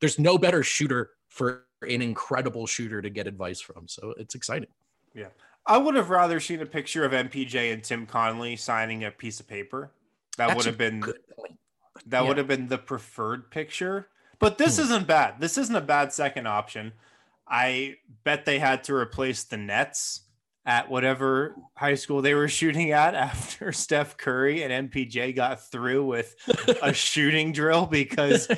[0.00, 3.88] there's no better shooter for an incredible shooter to get advice from.
[3.88, 4.68] So it's exciting.
[5.14, 5.28] Yeah.
[5.66, 9.40] I would have rather seen a picture of MPJ and Tim Connelly signing a piece
[9.40, 9.90] of paper.
[10.36, 12.28] That That's would have been that yeah.
[12.28, 14.08] would have been the preferred picture.
[14.38, 14.82] But this hmm.
[14.82, 15.36] isn't bad.
[15.40, 16.92] This isn't a bad second option.
[17.48, 20.22] I bet they had to replace the nets
[20.66, 26.06] at whatever high school they were shooting at after Steph Curry and MPJ got through
[26.06, 26.34] with
[26.82, 28.48] a shooting drill because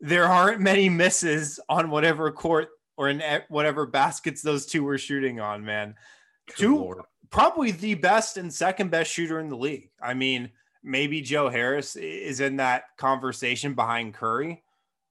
[0.00, 5.40] there aren't many misses on whatever court or in whatever baskets those two were shooting
[5.40, 5.94] on, man.
[6.48, 7.02] Good two Lord.
[7.30, 9.90] probably the best and second best shooter in the league.
[10.00, 10.50] I mean,
[10.82, 14.62] maybe Joe Harris is in that conversation behind Curry,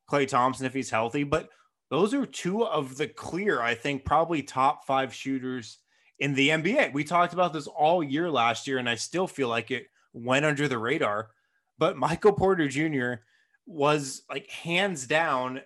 [0.09, 1.49] Klay Thompson if he's healthy, but
[1.91, 5.77] those are two of the clear, I think, probably top five shooters
[6.19, 6.93] in the NBA.
[6.93, 10.45] We talked about this all year last year, and I still feel like it went
[10.45, 11.29] under the radar.
[11.77, 13.21] But Michael Porter Jr.
[13.65, 15.61] was like hands down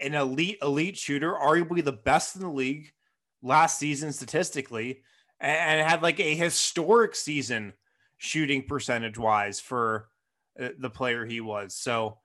[0.00, 2.92] an elite, elite shooter, arguably the best in the league
[3.42, 5.02] last season statistically,
[5.40, 7.72] and had like a historic season
[8.16, 10.08] shooting percentage wise for
[10.60, 11.74] uh, the player he was.
[11.74, 12.18] So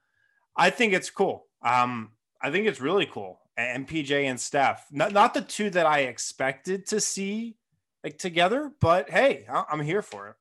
[0.56, 1.48] I think it's cool.
[1.64, 3.40] Um, I think it's really cool.
[3.58, 7.58] MPJ and Steph, not, not the two that I expected to see
[8.04, 10.36] like together, but hey, I'm here for it.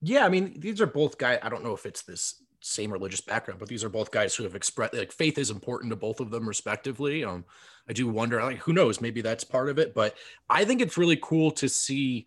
[0.00, 1.38] Yeah, I mean, these are both guys.
[1.42, 4.44] I don't know if it's this same religious background, but these are both guys who
[4.44, 7.24] have expressed like faith is important to both of them respectively.
[7.24, 7.44] Um,
[7.88, 10.14] I do wonder, like, who knows, maybe that's part of it, but
[10.48, 12.26] I think it's really cool to see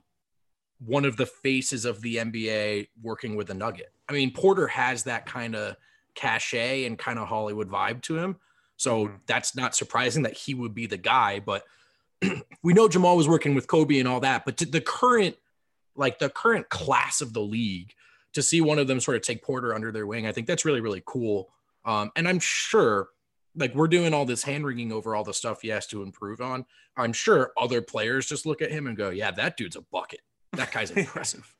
[0.80, 3.94] one of the faces of the NBA working with a nugget.
[4.10, 5.76] I mean, Porter has that kind of
[6.15, 8.38] cachet and kind of Hollywood vibe to him.
[8.82, 9.15] So mm-hmm.
[9.28, 11.63] that's not surprising that he would be the guy, but
[12.63, 15.36] we know Jamal was working with Kobe and all that, but the current
[15.96, 17.94] like the current class of the league
[18.34, 20.65] to see one of them sort of take Porter under their wing, I think that's
[20.65, 21.50] really, really cool.
[21.86, 23.10] Um, and I'm sure,
[23.56, 26.41] like, we're doing all this hand wringing over all the stuff he has to improve
[26.41, 26.65] on.
[26.98, 30.22] I'm sure other players just look at him and go, yeah, that dude's a bucket.
[30.54, 31.54] That guy's impressive.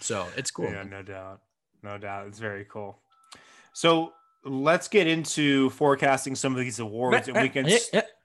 [0.00, 0.70] so it's cool.
[0.70, 1.40] Yeah, no doubt.
[1.82, 2.28] No doubt.
[2.28, 3.00] It's very cool.
[3.72, 4.12] So
[4.44, 7.68] let's get into forecasting some of these awards and we can.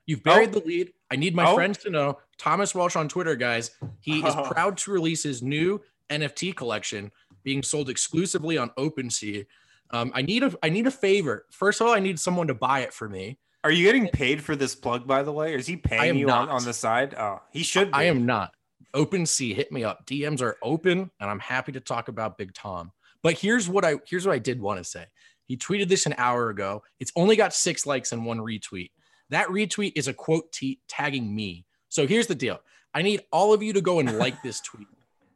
[0.06, 0.60] You've buried oh.
[0.60, 0.93] the lead.
[1.12, 1.56] I need my oh.
[1.56, 2.17] friends to know.
[2.38, 3.71] Thomas Welsh on Twitter, guys.
[4.02, 4.43] He is oh.
[4.52, 7.12] proud to release his new NFT collection
[7.43, 9.45] being sold exclusively on OpenSea.
[9.91, 11.45] Um, I need a I need a favor.
[11.52, 13.38] First of all, I need someone to buy it for me.
[13.63, 15.54] Are you getting paid for this plug, by the way?
[15.54, 17.15] Is he paying you on, on, the side?
[17.17, 17.89] Oh, he should.
[17.89, 17.93] Be.
[17.93, 18.54] I am not.
[18.93, 20.06] OpenSea, hit me up.
[20.06, 22.91] DMs are open, and I'm happy to talk about Big Tom.
[23.21, 25.06] But here's what I here's what I did want to say.
[25.45, 26.84] He tweeted this an hour ago.
[26.99, 28.91] It's only got six likes and one retweet.
[29.29, 31.65] That retweet is a quote t- tagging me.
[31.89, 32.60] So here's the deal.
[32.93, 34.88] I need all of you to go and like this tweet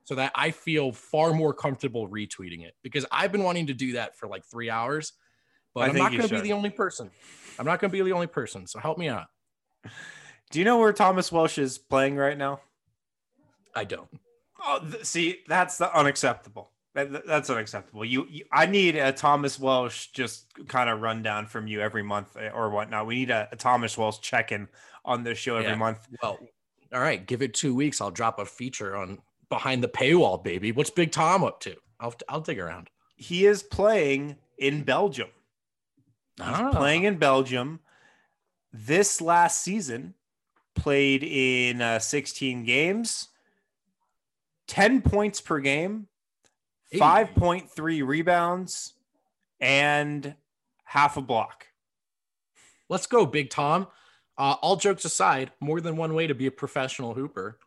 [0.06, 3.94] so that I feel far more comfortable retweeting it because I've been wanting to do
[3.94, 5.14] that for like three hours,
[5.74, 7.12] but I am not going to be the only person.
[7.60, 8.68] I'm not going to be the only person.
[8.68, 9.26] So help me out.
[10.50, 12.62] Do you know where Thomas Welsh is playing right now?
[13.76, 14.08] I don't.
[14.66, 16.72] Oh, th- see, that's the unacceptable.
[16.98, 18.04] That, that's unacceptable.
[18.04, 22.36] You, you, I need a Thomas Welsh just kind of rundown from you every month
[22.36, 23.06] eh, or whatnot.
[23.06, 24.68] We need a, a Thomas Welsh check in
[25.06, 25.76] on this show every yeah.
[25.76, 26.08] month.
[26.24, 26.40] Well,
[26.92, 28.02] all right, give it two weeks.
[28.02, 30.72] I'll drop a feature on behind the paywall, baby.
[30.72, 31.76] What's Big Tom up to?
[32.00, 32.90] I'll I'll dig around.
[33.16, 35.30] He is playing in Belgium.
[36.38, 36.72] He's ah.
[36.72, 37.80] playing in Belgium.
[38.74, 40.16] This last season,
[40.74, 43.28] played in uh, 16 games,
[44.68, 46.08] 10 points per game,
[46.94, 48.94] 5.3 rebounds,
[49.60, 50.36] and
[50.84, 51.68] half a block.
[52.90, 53.88] Let's go, Big Tom.
[54.38, 57.58] Uh, all jokes aside, more than one way to be a professional hooper.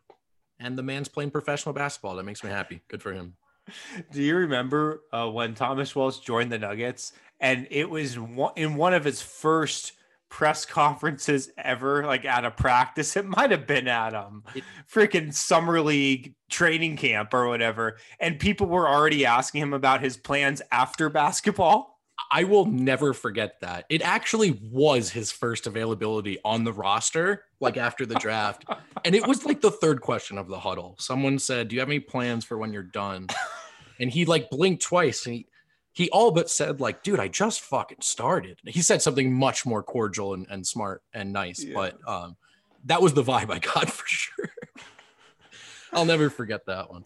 [0.59, 2.15] And the man's playing professional basketball.
[2.15, 2.81] That makes me happy.
[2.87, 3.35] Good for him.
[4.11, 8.75] Do you remember uh, when Thomas Welsh joined the Nuggets and it was one, in
[8.75, 9.93] one of his first
[10.31, 13.15] press conferences ever, like at a practice?
[13.15, 14.43] It might have been at um
[14.91, 20.17] freaking summer league training camp or whatever, and people were already asking him about his
[20.17, 21.99] plans after basketball.
[22.31, 23.85] I will never forget that.
[23.89, 28.65] It actually was his first availability on the roster, like after the draft.
[29.03, 30.95] and it was like the third question of the huddle.
[30.97, 33.27] Someone said, Do you have any plans for when you're done?
[33.99, 35.45] And he like blinked twice and he,
[35.93, 38.59] he all but said, like, dude, I just fucking started.
[38.65, 41.73] He said something much more cordial and, and smart and nice, yeah.
[41.73, 42.37] but um,
[42.85, 44.49] that was the vibe I got for sure.
[45.93, 47.03] I'll never forget that one.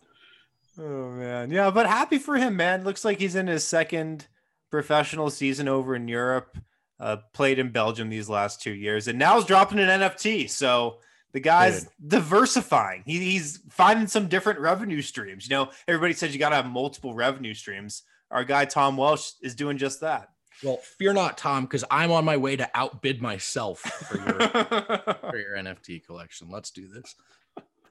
[0.78, 1.52] Oh man.
[1.52, 2.84] Yeah, but happy for him, man.
[2.84, 4.28] Looks like he's in his second
[4.69, 6.58] professional season over in Europe.
[6.98, 10.50] Uh, played in Belgium these last two years, and now he's dropping an NFT.
[10.50, 11.00] So
[11.34, 11.91] the guy's Good.
[12.08, 13.04] diversifying.
[13.06, 15.50] He, he's finding some different revenue streams.
[15.50, 18.04] You know, everybody says you got to have multiple revenue streams.
[18.31, 20.29] Our guy Tom Welsh is doing just that.
[20.63, 24.39] Well, fear not, Tom, because I'm on my way to outbid myself for your
[25.29, 26.49] for your NFT collection.
[26.49, 27.15] Let's do this.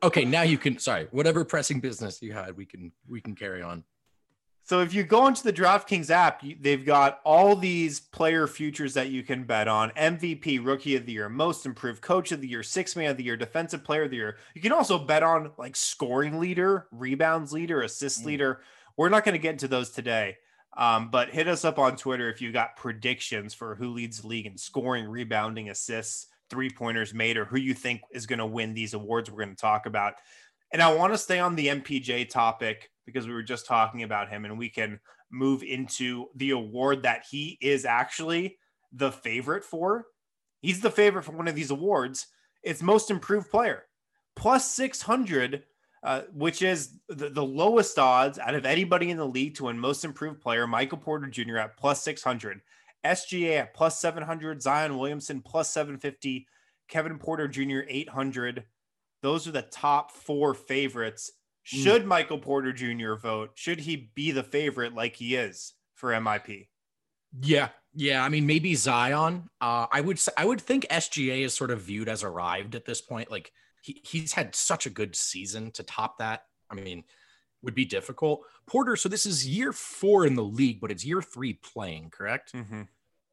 [0.03, 0.79] Okay, now you can.
[0.79, 3.85] Sorry, whatever pressing business you had, we can we can carry on.
[4.67, 9.11] So if you go into the DraftKings app, they've got all these player futures that
[9.11, 12.63] you can bet on: MVP, Rookie of the Year, Most Improved, Coach of the Year,
[12.63, 14.37] Six Man of the Year, Defensive Player of the Year.
[14.55, 18.27] You can also bet on like scoring leader, rebounds leader, assist mm.
[18.27, 18.61] leader.
[18.97, 20.37] We're not going to get into those today,
[20.77, 24.29] um, but hit us up on Twitter if you got predictions for who leads the
[24.29, 28.47] league in scoring, rebounding, assists, three pointers made, or who you think is going to
[28.47, 30.15] win these awards we're going to talk about.
[30.73, 34.29] And I want to stay on the MPJ topic because we were just talking about
[34.29, 38.57] him, and we can move into the award that he is actually
[38.93, 40.07] the favorite for.
[40.61, 42.27] He's the favorite for one of these awards.
[42.63, 43.85] It's most improved player,
[44.37, 45.65] plus 600,
[46.05, 49.79] uh, which is the, the lowest odds out of anybody in the league to win
[49.79, 50.67] most improved player.
[50.67, 51.57] Michael Porter Jr.
[51.57, 52.61] at plus 600,
[53.05, 56.47] SGA at plus 700, Zion Williamson plus 750,
[56.89, 57.81] Kevin Porter Jr.
[57.89, 58.65] 800.
[59.23, 61.33] Those are the top four favorites
[61.71, 61.79] Hmm.
[61.79, 62.07] Should mm.
[62.07, 63.15] Michael Porter Jr.
[63.15, 63.59] Vogt?
[63.59, 66.69] Should he be the favorite like he is for MIP?
[67.41, 68.23] Yeah, yeah.
[68.23, 69.49] I mean, maybe Zion.
[69.61, 73.01] Uh, I would I would think SGA is sort of viewed as arrived at this
[73.01, 73.31] point.
[73.31, 73.51] Like
[73.85, 76.45] he, he's had such a good season to top that.
[76.71, 77.05] I mean,
[77.63, 78.43] would be difficult.
[78.67, 78.97] Porter.
[78.97, 82.11] So this is year four in the league, but it's year three playing.
[82.11, 82.53] Correct.
[82.53, 82.83] Mm-hmm.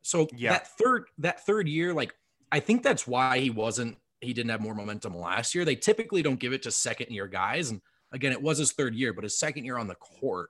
[0.01, 0.51] So yeah.
[0.53, 2.13] that third that third year, like
[2.51, 5.65] I think that's why he wasn't he didn't have more momentum last year.
[5.65, 8.95] They typically don't give it to second year guys, and Again, it was his third
[8.95, 10.49] year, but his second year on the court.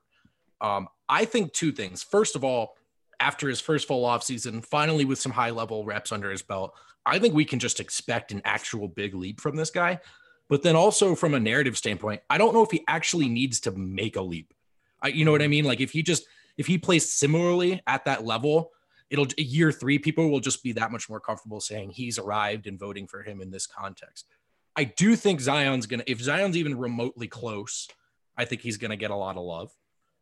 [0.60, 2.02] Um, I think two things.
[2.02, 2.74] First of all,
[3.22, 6.74] after his first full off season, finally with some high level reps under his belt,
[7.06, 10.00] I think we can just expect an actual big leap from this guy.
[10.48, 13.70] But then also from a narrative standpoint, I don't know if he actually needs to
[13.70, 14.52] make a leap.
[15.00, 15.64] I, you know what I mean?
[15.64, 16.26] Like if he just
[16.58, 18.72] if he plays similarly at that level,
[19.08, 22.78] it'll year three people will just be that much more comfortable saying he's arrived and
[22.78, 24.26] voting for him in this context.
[24.74, 27.88] I do think Zion's gonna if Zion's even remotely close,
[28.36, 29.72] I think he's gonna get a lot of love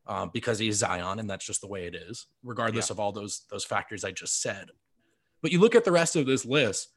[0.06, 2.94] um, because he's Zion, and that's just the way it is, regardless yeah.
[2.94, 4.68] of all those those factors I just said.
[5.42, 6.88] But you look at the rest of this list,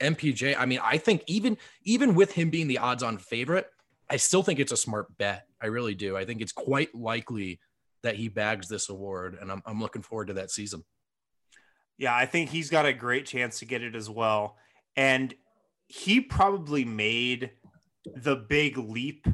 [0.00, 0.56] MPJ.
[0.58, 3.68] I mean, I think even even with him being the odds-on favorite,
[4.08, 5.46] I still think it's a smart bet.
[5.60, 6.16] I really do.
[6.16, 7.60] I think it's quite likely
[8.02, 10.84] that he bags this award, and I'm I'm looking forward to that season.
[11.98, 14.56] Yeah, I think he's got a great chance to get it as well.
[14.96, 15.34] And
[15.88, 17.50] he probably made
[18.14, 19.26] the big leap,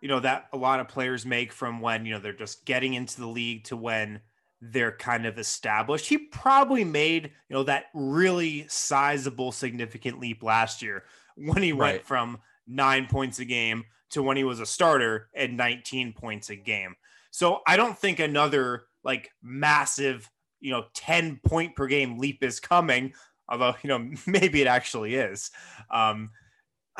[0.00, 2.94] you know, that a lot of players make from when, you know, they're just getting
[2.94, 4.20] into the league to when
[4.60, 6.08] they're kind of established.
[6.08, 11.04] He probably made, you know, that really sizable, significant leap last year
[11.36, 11.94] when he right.
[11.94, 16.50] went from nine points a game to when he was a starter at 19 points
[16.50, 16.94] a game.
[17.30, 20.28] So I don't think another like massive,
[20.60, 23.12] you know, 10 point per game leap is coming
[23.50, 25.50] although you know maybe it actually is.
[25.90, 26.30] Um,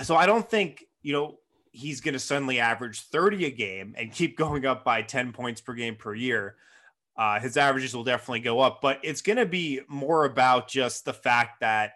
[0.02, 1.38] so I don't think you know
[1.72, 5.60] he's going to suddenly average 30 a game and keep going up by 10 points
[5.60, 6.56] per game per year.
[7.16, 11.04] Uh, his averages will definitely go up, but it's going to be more about just
[11.04, 11.92] the fact that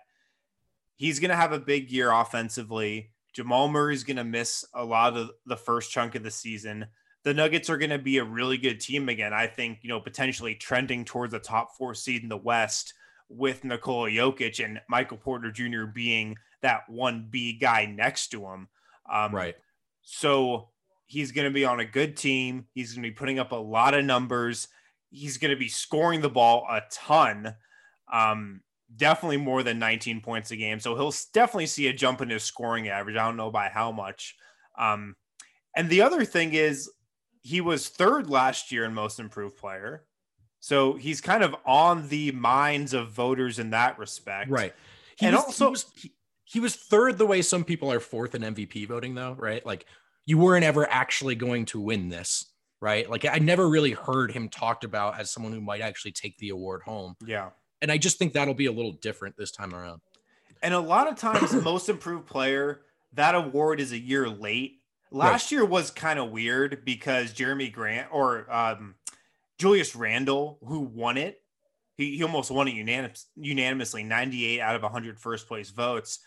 [0.97, 3.11] he's going to have a big year offensively.
[3.33, 6.87] Jamal Murray's going to miss a lot of the first chunk of the season.
[7.25, 9.33] The Nuggets are going to be a really good team again.
[9.33, 12.93] I think, you know, potentially trending towards the top four seed in the West
[13.29, 15.85] with Nikola Jokic and Michael Porter Jr.
[15.87, 18.69] being that one B guy next to him.
[19.11, 19.57] Um, right.
[20.05, 20.69] So
[21.07, 22.67] he's going to be on a good team.
[22.73, 24.69] He's going to be putting up a lot of numbers.
[25.11, 27.55] He's going to be scoring the ball a ton.
[28.13, 28.61] Um,
[28.95, 30.79] definitely more than 19 points a game.
[30.79, 33.17] So he'll definitely see a jump in his scoring average.
[33.17, 34.37] I don't know by how much.
[34.79, 35.17] Um,
[35.75, 36.91] and the other thing is,
[37.43, 40.05] he was third last year in most improved player.
[40.61, 44.51] So he's kind of on the minds of voters in that respect.
[44.51, 44.73] Right.
[45.17, 46.13] He and was, also, he was, he,
[46.55, 49.67] he was third the way some people are fourth in MVP voting, though, right?
[49.67, 49.87] Like
[50.25, 52.47] you weren't ever actually going to win this,
[52.81, 53.11] right?
[53.11, 56.51] Like I never really heard him talked about as someone who might actually take the
[56.51, 57.17] award home.
[57.27, 57.51] Yeah.
[57.83, 60.01] And I just think that'll be a little different this time around.
[60.63, 62.83] And a lot of times, most improved player,
[63.15, 64.79] that award is a year late.
[65.11, 65.57] Last right.
[65.57, 68.95] year was kind of weird because Jerami Grant or um,
[69.59, 71.41] Julius Randle, who won it,
[71.97, 76.21] he, he almost won it unanimous, unanimously, 98 out of 100 first place votes.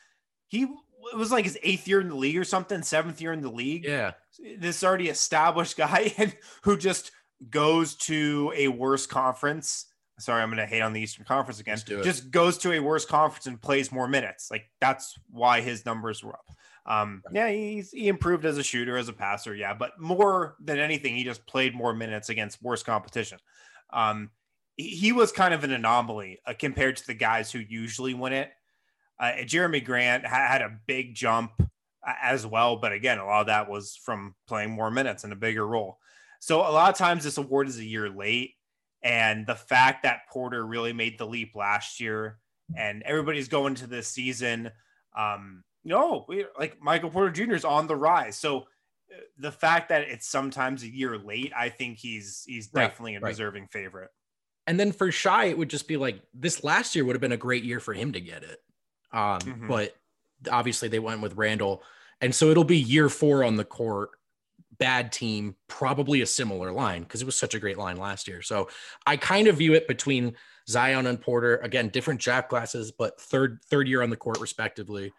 [0.48, 0.68] He
[1.12, 3.52] it was like his eighth year in the league or something, seventh year in the
[3.52, 3.86] league.
[3.86, 4.12] Yeah.
[4.58, 7.12] This already established guy and who just
[7.50, 9.86] goes to a worse conference.
[10.20, 11.78] Sorry, I'm going to hate on the Eastern Conference again.
[12.04, 14.50] Just goes to a worse conference and plays more minutes.
[14.50, 16.50] Like that's why his numbers were up.
[16.88, 19.54] Um, yeah, he's, he improved as a shooter, as a passer.
[19.54, 23.38] Yeah, but more than anything, he just played more minutes against worse competition.
[23.94, 24.32] Um,
[24.76, 28.34] he, he was kind of an anomaly uh, compared to the guys who usually win
[28.34, 28.52] it.
[29.20, 33.42] Uh, Jerami Grant ha- had a big jump uh, as well, but again, a lot
[33.42, 35.98] of that was from playing more minutes and a bigger role.
[36.40, 38.54] So a lot of times this award is a year late,
[39.02, 42.38] and the fact that Porter really made the leap last year,
[42.76, 44.72] and everybody's going to this season.
[45.18, 47.56] Um, no, we, like Michael Porter Jr.
[47.56, 48.36] is on the rise.
[48.38, 53.16] So uh, the fact that it's sometimes a year late, I think he's he's definitely
[53.16, 53.72] right, a deserving right.
[53.72, 54.10] favorite.
[54.68, 57.32] And then for Shy, it would just be like this last year would have been
[57.32, 58.60] a great year for him to get it.
[59.12, 59.68] Um, mm-hmm.
[59.68, 59.96] But
[60.52, 61.84] obviously they went with Randle.
[62.22, 64.12] And so it'll be year four on the court.
[64.80, 68.44] Bad team, probably a similar line because it was such a great line last year.
[68.44, 68.70] So
[69.08, 70.36] I kind of view it between
[70.70, 71.58] Zion and Porter.
[71.58, 75.12] Again, different draft classes, but third third year on the court respectively.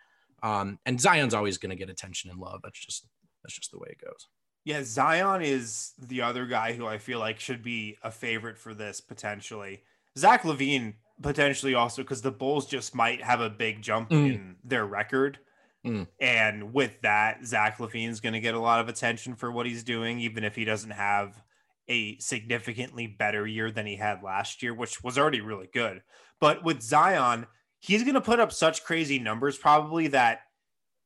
[0.44, 2.60] Um, and Zion's always going to get attention and love.
[2.62, 3.06] That's just
[3.42, 4.28] that's just the way it goes.
[4.64, 8.74] Yeah, Zion is the other guy who I feel like should be a favorite for
[8.74, 9.82] this potentially.
[10.16, 14.34] Zach LaVine potentially also because the Bulls just might have a big jump mm.
[14.34, 15.38] in their record.
[15.86, 16.06] Mm.
[16.20, 19.84] And with that, Zach LaVine's going to get a lot of attention for what he's
[19.84, 21.40] doing, even if he doesn't have
[21.88, 26.02] a significantly better year than he had last year, which was already really good.
[26.40, 27.46] But with Zion,
[27.78, 30.40] he's going to put up such crazy numbers probably that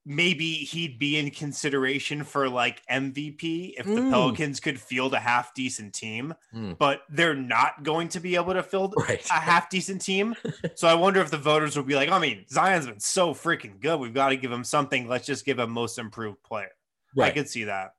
[0.05, 4.11] maybe he'd be in consideration for like MVP if the mm.
[4.11, 6.77] Pelicans could field a half decent team, mm.
[6.77, 9.25] but they're not going to be able to field right.
[9.31, 10.35] a half decent team.
[10.75, 13.81] so I wonder if the voters will be like, I mean, Zion's been so freaking
[13.81, 14.01] good.
[14.01, 15.09] We've got to give him something.
[15.09, 16.73] Let's just give him most improved player.
[17.15, 17.31] Right.
[17.31, 17.95] I could see that.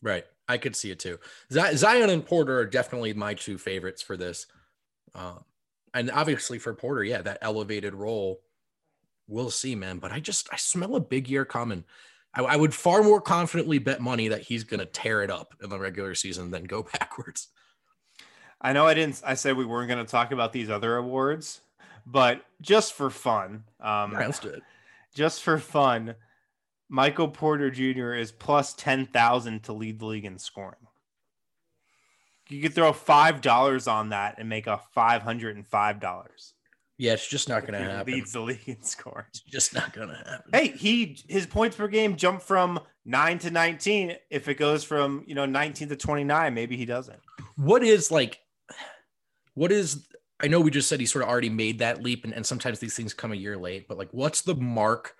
[0.00, 0.24] Right.
[0.48, 1.18] I could see it too.
[1.50, 4.46] Zion and Porter are definitely my two favorites for this.
[5.14, 5.44] Um,
[5.94, 8.40] and obviously for Porter, yeah, that elevated role
[9.32, 9.98] we'll see, man.
[9.98, 11.84] But I just I smell a big year coming.
[12.34, 15.54] I, I would far more confidently bet money that he's going to tear it up
[15.62, 17.48] in the regular season than go backwards.
[18.60, 19.20] I know I didn't.
[19.24, 21.62] I said we weren't going to talk about these other awards,
[22.06, 24.62] but just for fun, um, let's do it.
[25.14, 26.14] Just for fun,
[26.88, 28.14] Michael Porter Jr.
[28.14, 30.76] is plus ten thousand to lead the league in scoring.
[32.48, 36.54] You could throw five dollars on that and make a five hundred and five dollars.
[37.02, 38.14] Yeah, it's just not going to happen.
[38.14, 39.24] Leads the league in scoring.
[39.30, 40.52] It's just not going to happen.
[40.52, 44.14] Hey, he his points per game jump from nine to nineteen.
[44.30, 47.18] If it goes from you know nineteen to twenty nine, maybe he doesn't.
[47.56, 48.38] What is like?
[49.54, 50.06] What is?
[50.40, 52.78] I know we just said he sort of already made that leap, and, and sometimes
[52.78, 53.88] these things come a year late.
[53.88, 55.16] But like, what's the mark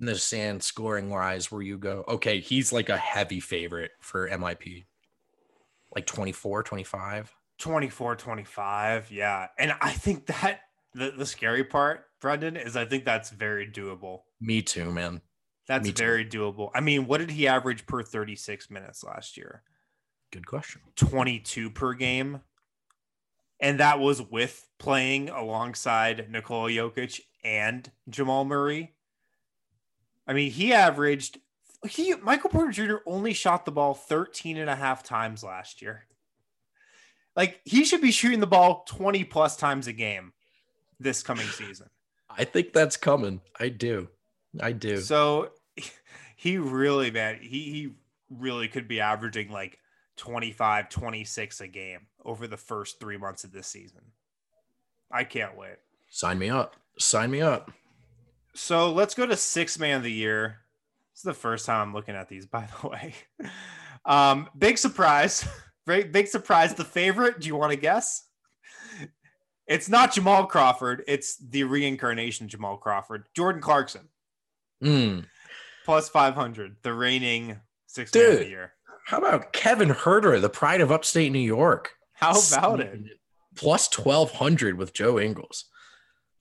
[0.00, 4.28] in the sand scoring wise where you go, okay, he's like a heavy favorite for
[4.28, 4.86] MIP,
[5.94, 7.32] like 24, 25?
[7.58, 9.12] 24, 25.
[9.12, 9.46] Yeah.
[9.58, 10.62] And I think that
[10.94, 14.22] the, the scary part, Brendan, is I think that's very doable.
[14.40, 15.20] Me too, man.
[15.66, 16.38] That's Me very too.
[16.40, 16.70] doable.
[16.74, 19.62] I mean, what did he average per 36 minutes last year?
[20.32, 20.80] Good question.
[20.96, 22.40] 22 per game.
[23.60, 28.94] And that was with playing alongside Nikola Jokic and Jamal Murray.
[30.26, 31.38] I mean, he averaged
[31.88, 32.96] he Michael Porter Jr.
[33.06, 36.06] only shot the ball 13 and a half times last year.
[37.36, 40.32] Like he should be shooting the ball 20 plus times a game
[41.00, 41.88] this coming season.
[42.30, 43.40] I think that's coming.
[43.58, 44.08] I do.
[44.60, 44.98] I do.
[44.98, 45.50] So
[46.36, 47.94] he really, man, he, he
[48.30, 49.78] really could be averaging like
[50.16, 54.00] 25, 26 a game over the first three months of this season.
[55.10, 55.76] I can't wait.
[56.10, 56.76] Sign me up.
[56.98, 57.70] Sign me up.
[58.54, 60.58] So let's go to six man of the year.
[61.12, 63.14] This is the first time I'm looking at these, by the way.
[64.04, 65.46] Um, big surprise.
[65.86, 66.74] Big, big surprise.
[66.74, 68.27] The favorite, do you want to guess?
[69.68, 71.04] It's not Jamal Crawford.
[71.06, 73.26] It's the reincarnation Jamal Crawford.
[73.34, 74.08] Jordan Clarkson.
[74.82, 75.26] Mm.
[75.84, 76.76] Plus 500.
[76.82, 78.72] The reigning six man of the year.
[79.04, 81.92] How about Kevin Huerter, the pride of upstate New York?
[82.12, 83.00] How about it?
[83.54, 85.66] Plus 1200 with Joe Ingles.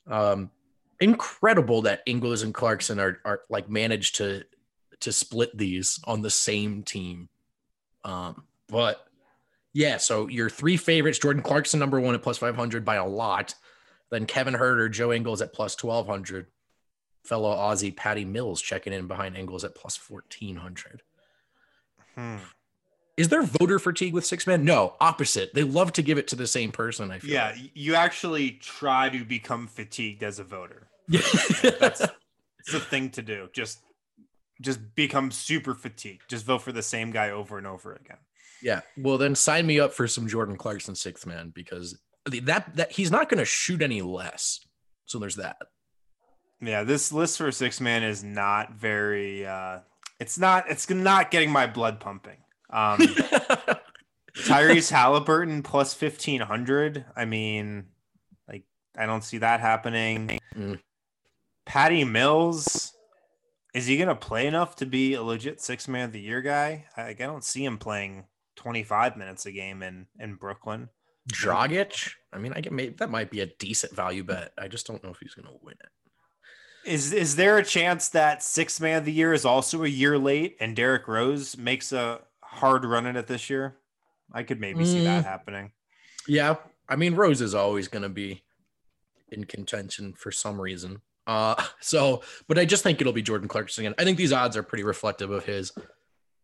[0.06, 0.52] Um,
[1.00, 4.44] incredible that Ingles and Clarkson are, are like managed to
[5.00, 7.30] to split these on the same team.
[8.04, 9.07] Um, but
[9.78, 13.54] yeah, so your three favorites, Jordan Clarkson number one at plus 500 by a lot.
[14.10, 16.48] Then Kevin Huerter, Joe Ingles at plus 1200.
[17.24, 21.04] Fellow Aussie Patty Mills checking in behind Ingles at plus 1400.
[22.16, 22.38] Hmm.
[23.18, 24.66] Is there voter fatigue with six men?
[24.66, 25.54] No, opposite.
[25.54, 27.12] They love to give it to the same person.
[27.12, 27.30] I feel.
[27.30, 30.88] Yeah, you actually try to become fatigued as a voter.
[31.08, 31.22] Yeah.
[31.80, 33.50] That's it's a thing to do.
[33.54, 33.80] Just
[34.60, 36.28] just become super fatigued.
[36.28, 38.18] Just vote for the same guy over and over again.
[38.62, 38.82] Yeah.
[38.97, 41.97] Well, then sign me up for some Jordan Clarkson sixth man because
[42.43, 44.60] that that he's not going to shoot any less.
[45.05, 45.58] So there's that.
[46.62, 49.80] Yeah, this list for six man is not very uh
[50.20, 52.38] it's not it's not getting my blood pumping.
[52.70, 52.99] Um
[54.38, 57.05] Tyrese Halliburton plus fifteen hundred.
[57.16, 57.86] I mean,
[58.47, 58.64] like
[58.97, 60.39] I don't see that happening.
[60.55, 60.80] Mm.
[61.66, 62.93] Patty Mills,
[63.74, 66.86] is he gonna play enough to be a legit six man of the year guy?
[66.95, 68.26] I, I don't see him playing
[68.58, 70.89] twenty five minutes a game in in Brooklyn.
[71.32, 72.12] Dragic.
[72.34, 74.51] I mean, I get maybe that might be a decent value bet.
[74.58, 76.89] I just don't know if he's going to win it.
[76.89, 80.18] Is is there a chance that six man of the year is also a year
[80.18, 83.76] late and Derrick Rose makes a hard run at it this year?
[84.32, 85.28] I could maybe see that Mm.
[85.28, 85.72] happening.
[86.28, 86.55] Yeah,
[86.89, 88.43] I mean, Rose is always going to be
[89.30, 91.01] in contention for some reason.
[91.26, 93.95] Uh, so, but I just think it'll be Jordan Clarkson again.
[93.97, 95.74] I think these odds are pretty reflective of his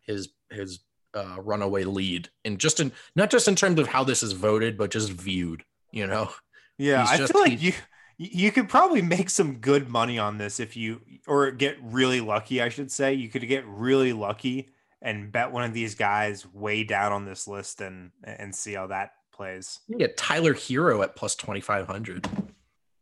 [0.05, 0.79] his his
[1.13, 4.77] uh, runaway lead, and just in not just in terms of how this is voted,
[4.77, 5.63] but just viewed.
[5.91, 6.31] You know,
[6.77, 7.73] Yeah, He's I just- feel like you
[8.17, 12.61] you could probably make some good money on this if you or get really lucky,
[12.61, 13.13] I should say.
[13.13, 14.69] You could get really lucky
[15.01, 18.87] and bet one of these guys way down on this list and and see how
[18.87, 19.79] that plays.
[19.87, 22.27] you get Tyler Herro at plus twenty five hundred.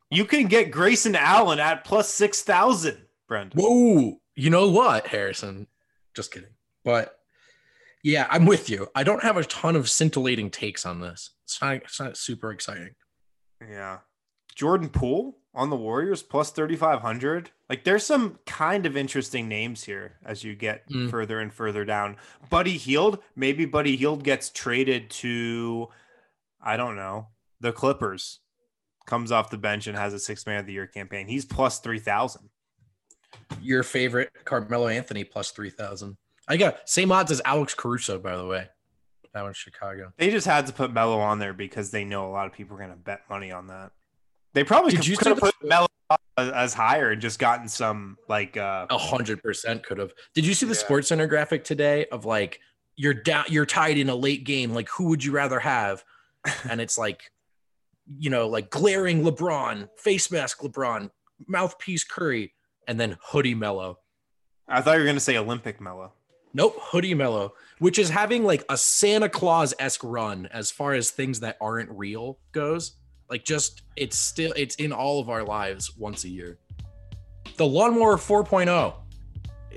[0.09, 2.97] You can get Grayson Allen at plus 6,000,
[3.29, 3.57] Brendan.
[3.57, 5.67] Whoa, you know what, Harrison?
[6.13, 6.49] Just kidding,
[6.83, 7.17] but
[8.03, 8.87] yeah, I'm with you.
[8.95, 11.31] I don't have a ton of scintillating takes on this.
[11.45, 12.95] It's not, it's not super exciting.
[13.67, 13.99] Yeah.
[14.55, 17.51] Jordan Poole on the Warriors plus 3,500.
[17.69, 21.09] Like there's some kind of interesting names here as you get Mm.
[21.09, 22.17] further and further down.
[22.49, 25.87] Buddy Hield, maybe Buddy Hield gets traded to,
[26.61, 27.27] I don't know,
[27.59, 28.39] the Clippers.
[29.07, 31.27] Comes off the bench and has a six man of the year campaign.
[31.27, 32.49] He's plus 3,000.
[33.61, 36.17] Your favorite Carmelo Anthony plus three thousand.
[36.47, 38.67] I got same odds as Alex Caruso, by the way.
[39.33, 40.11] That one's Chicago.
[40.17, 42.75] They just had to put Melo on there because they know a lot of people
[42.75, 43.91] are going to bet money on that.
[44.53, 45.87] They probably Did could, you could see have the- put Melo
[46.37, 50.11] as, as higher and just gotten some like uh A hundred percent could have.
[50.35, 50.79] Did you see the Yeah.
[50.79, 52.59] Sports Center graphic today of like
[52.97, 54.73] you're down, you're tied in a late game.
[54.73, 56.03] Like who would you rather have?
[56.69, 57.31] And it's like,
[58.17, 61.09] you know, like glaring LeBron, face mask LeBron,
[61.47, 62.53] mouthpiece Curry,
[62.87, 63.99] and then hoodie Melo.
[64.67, 66.11] I thought you were going to say Olympic Melo.
[66.53, 71.09] Nope, hoodie Melo, which is having like a Santa Claus esque run as far as
[71.11, 72.93] things that aren't real goes.
[73.29, 76.57] Like, just it's still it's in all of our lives once a year.
[77.55, 78.95] The Lawnmower 4.0.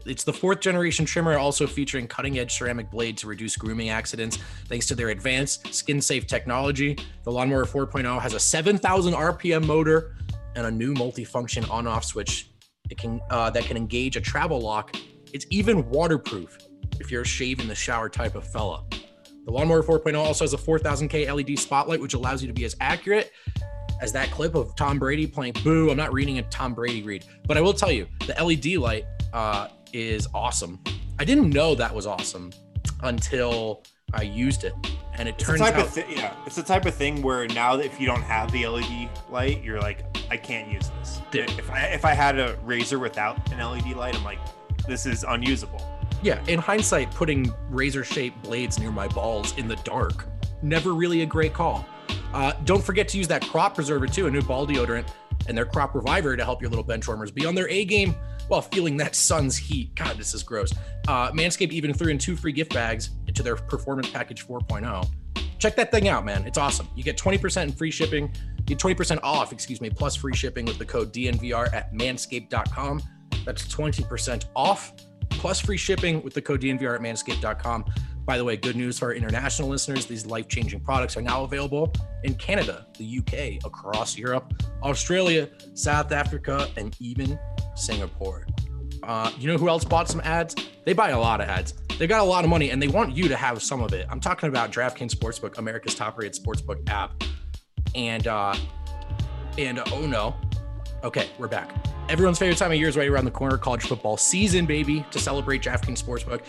[0.07, 4.39] It's the fourth generation trimmer, also featuring cutting edge ceramic blade to reduce grooming accidents.
[4.67, 10.17] Thanks to their advanced skin safe technology, the Lawnmower 4.0 has a 7,000 RPM motor
[10.57, 12.51] and a new multifunction on off switch
[12.91, 14.95] it can uh, that can engage a travel lock.
[15.35, 16.57] It's even waterproof
[17.01, 18.85] if you're a shave in the shower type of fella.
[19.45, 22.77] The Lawnmower 4.0 also has a 4000K LED spotlight, which allows you to be as
[22.81, 23.33] accurate
[24.01, 25.91] as that clip of Tom Brady playing boo.
[25.91, 29.07] I'm not reading a Tom Brady read, but I will tell you the LED light
[29.33, 30.79] uh, is awesome.
[31.19, 32.53] I didn't know that was awesome
[33.03, 33.83] until
[34.13, 34.75] I used it,
[35.15, 37.49] and it It's turns type out of thi- yeah, it's the type of thing where
[37.49, 41.21] now that if you don't have the LED light, you're like, I can't use this.
[41.33, 41.51] Dude.
[41.59, 44.39] If I if I had a razor without an LED light, I'm like,
[44.87, 45.83] this is unusable.
[46.23, 50.27] Yeah, in hindsight, putting razor shaped blades near my balls in the dark,
[50.63, 51.87] never really a great call.
[52.33, 55.07] Uh, don't forget to use that crop preserver too, a new ball deodorant,
[55.49, 58.15] and their crop reviver to help your little bench warmers be on their A game
[58.49, 59.95] while feeling that sun's heat.
[59.95, 60.73] God, this is gross.
[61.09, 65.07] Uh, Manscaped even threw in two free gift bags into their Performance Package 4.0.
[65.59, 66.47] Check that thing out, man.
[66.47, 66.89] It's awesome.
[66.95, 68.31] You get 20% in free shipping
[68.67, 73.03] you Get 20% off, excuse me, plus free shipping with the code DNVR at manscaped.com.
[73.45, 74.93] That's 20% off
[75.31, 77.85] plus free shipping with the code DNVR at manscaped.com.
[78.25, 81.45] By the way, good news for our international listeners these life changing products are now
[81.45, 81.93] available
[82.23, 87.39] in Canada, the UK, across Europe, Australia, South Africa, and even
[87.75, 88.47] Singapore.
[89.03, 90.55] Uh, you know who else bought some ads?
[90.85, 91.75] They buy a lot of ads.
[91.99, 94.07] They got a lot of money and they want you to have some of it.
[94.11, 97.23] I'm talking about DraftKings Sportsbook, America's top rated sportsbook app.
[97.95, 98.55] And, uh,
[99.59, 100.35] and uh, oh no.
[101.05, 101.71] Okay, we're back.
[102.09, 105.07] Everyone's favorite time of year is right around the corner, college football season, baby.
[105.11, 106.43] To celebrate DraftKings Sportsbook,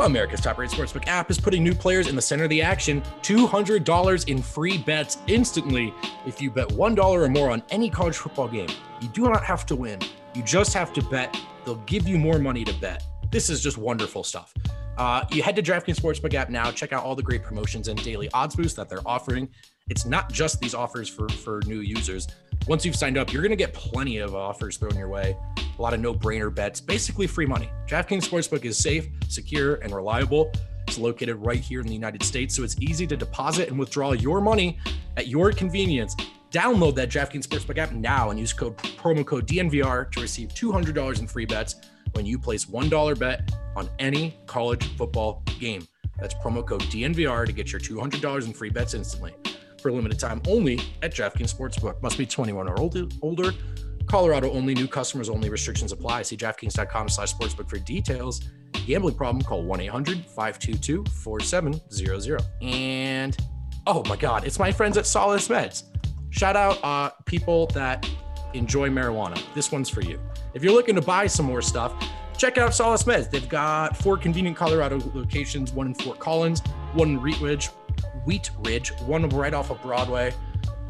[0.00, 3.02] America's top rated sportsbook app is putting new players in the center of the action.
[3.22, 5.92] $200 in free bets instantly
[6.26, 8.68] if you bet $1 or more on any college football game.
[9.00, 10.00] You do not have to win,
[10.32, 11.36] you just have to bet.
[11.64, 13.04] They'll give you more money to bet.
[13.30, 14.54] This is just wonderful stuff.
[14.96, 16.70] Uh, you head to DraftKings Sportsbook app now.
[16.70, 19.48] Check out all the great promotions and daily odds boosts that they're offering.
[19.88, 22.28] It's not just these offers for for new users.
[22.66, 25.36] Once you've signed up, you're going to get plenty of offers thrown your way.
[25.78, 27.68] A lot of no-brainer bets, basically free money.
[27.86, 30.50] DraftKings Sportsbook is safe, secure, and reliable.
[30.88, 34.12] It's located right here in the United States, so it's easy to deposit and withdraw
[34.12, 34.78] your money
[35.18, 36.16] at your convenience.
[36.50, 41.18] Download that DraftKings Sportsbook app now and use code promo code DNVR to receive $200
[41.18, 41.76] in free bets
[42.12, 45.86] when you place $1 bet on any college football game.
[46.18, 49.34] That's promo code DNVR to get your $200 in free bets instantly.
[49.84, 52.00] For a limited time only at DraftKings Sportsbook.
[52.00, 53.52] Must be 21 or older.
[54.06, 54.72] Colorado only.
[54.72, 55.50] New customers only.
[55.50, 56.22] Restrictions apply.
[56.22, 58.48] See DraftKings.com slash sportsbook for details.
[58.86, 59.44] Gambling problem?
[59.44, 62.46] Call 1-800-522-4700.
[62.62, 63.36] And
[63.86, 65.82] oh my God, it's my friends at Solace Meds.
[66.30, 68.08] Shout out uh, people that
[68.54, 69.38] enjoy marijuana.
[69.52, 70.18] This one's for you.
[70.54, 71.92] If you're looking to buy some more stuff,
[72.38, 73.30] check out Solace Meds.
[73.30, 76.62] They've got four convenient Colorado locations, one in Fort Collins,
[76.94, 77.68] one in Ridge,
[78.24, 80.32] Wheat Ridge, one right off of Broadway,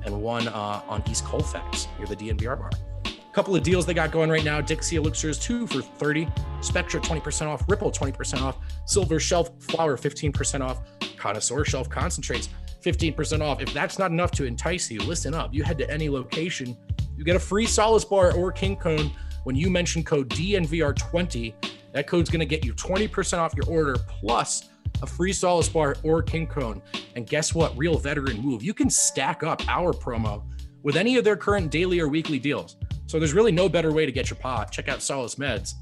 [0.05, 2.71] and one uh, on East Colfax near the DNVR bar.
[3.07, 4.61] A couple of deals they got going right now.
[4.61, 6.29] Dixie Elixirs, two for 30.
[6.61, 7.69] Spectra, 20% off.
[7.69, 8.59] Ripple, 20% off.
[8.85, 10.83] Silver Shelf Flower, 15% off.
[11.17, 12.49] Connoisseur Shelf Concentrates,
[12.83, 13.61] 15% off.
[13.61, 15.53] If that's not enough to entice you, listen up.
[15.53, 16.77] You head to any location,
[17.17, 19.11] you get a free Solace Bar or King Cone
[19.45, 21.55] when you mention code DNVR20.
[21.93, 24.71] That code's going to get you 20% off your order plus
[25.03, 26.83] a free Solace Bar or King Cone.
[27.17, 27.77] And guess what?
[27.77, 28.63] Real veteran move.
[28.63, 30.45] You can stack up our promo
[30.83, 32.77] with any of their current daily or weekly deals.
[33.07, 34.73] So there's really no better way to get your pot.
[34.73, 35.73] Check out Solace Meds,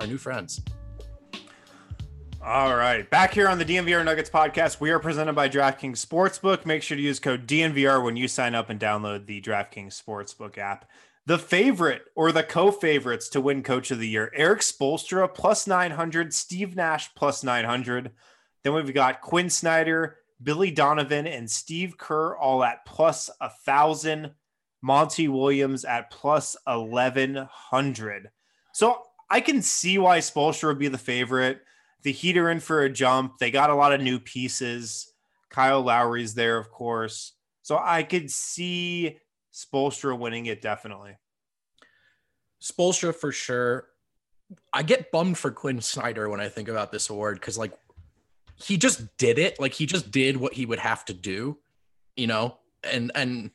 [0.00, 0.60] our new friends.
[2.44, 3.08] All right.
[3.08, 6.66] Back here on the DNVR Nuggets podcast, we are presented by DraftKings Sportsbook.
[6.66, 10.58] Make sure to use code DNVR when you sign up and download the DraftKings Sportsbook
[10.58, 10.88] app.
[11.24, 15.68] The favorite or the co favorites to win Coach of the Year Erik Spoelstra plus
[15.68, 18.10] 900, Steve Nash plus 900.
[18.62, 24.32] Then we've got Quin Snyder, Billy Donovan, and Steve Kerr all at plus a 1,000.
[24.84, 28.30] Monty Williams at plus 1,100.
[28.72, 31.62] So I can see why Spoelstra would be the favorite
[32.02, 33.38] the Heat are in for a jump.
[33.38, 35.12] They got a lot of new pieces.
[35.50, 37.34] Kyle Lowry's there, of course.
[37.62, 39.18] So I could see
[39.52, 41.16] Spoelstra winning it definitely.
[42.60, 43.88] Spoelstra for sure.
[44.72, 47.72] I get bummed for Quin Snyder when I think about this award because like
[48.56, 49.60] he just did it.
[49.60, 51.58] Like he just did what he would have to do,
[52.16, 52.58] you know.
[52.84, 53.50] And and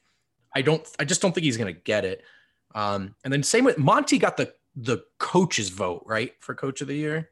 [0.55, 0.87] I don't.
[0.99, 2.23] I just don't think he's gonna get it.
[2.75, 6.87] Um, and then same with Monty got the the coach's vote right for Coach of
[6.87, 7.29] the Year.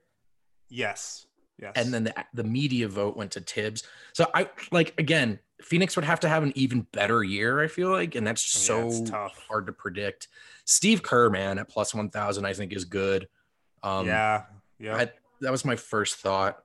[0.69, 1.27] Yes.
[1.61, 1.71] Yes.
[1.75, 3.83] And then the, the media vote went to Thibs.
[4.11, 7.89] So I like again, Phoenix would have to have an even better year, I feel
[7.91, 10.27] like, and that's so yeah, hard to predict.
[10.65, 13.27] Steve Kerr, man, at plus one thousand, I think is good.
[13.83, 14.43] Um, yeah,
[14.79, 14.97] yeah.
[14.97, 15.11] I,
[15.41, 16.63] that was my first thought,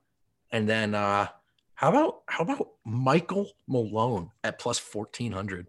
[0.51, 1.27] and then uh,
[1.75, 5.67] how about how about Michael Malone at plus fourteen hundred?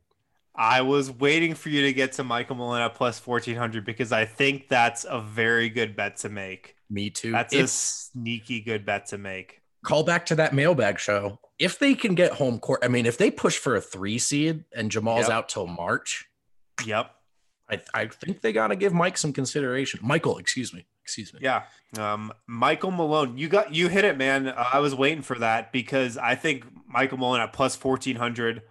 [0.55, 4.13] I was waiting for you to get to Michael Malone at plus fourteen hundred because
[4.13, 6.77] I think that's a very good bet to make.
[6.91, 7.33] Me too.
[7.33, 9.63] That's if, a sneaky good bet to make.
[9.85, 11.39] Call back to that mailbag show.
[11.59, 14.65] If they can get home court, I mean, if they push for a three seed
[14.75, 15.31] and Jamal's yep.
[15.31, 16.27] out till March,
[16.85, 17.13] yep.
[17.71, 20.01] I, I think they got to give Mike some consideration.
[20.03, 21.41] Michael, excuse me, excuse me.
[21.43, 21.65] Yeah,
[21.99, 24.49] um, Michael Malone, you got you hit it, man.
[24.49, 28.63] Uh, I was waiting for that because I think Michael Malone at plus fourteen hundred,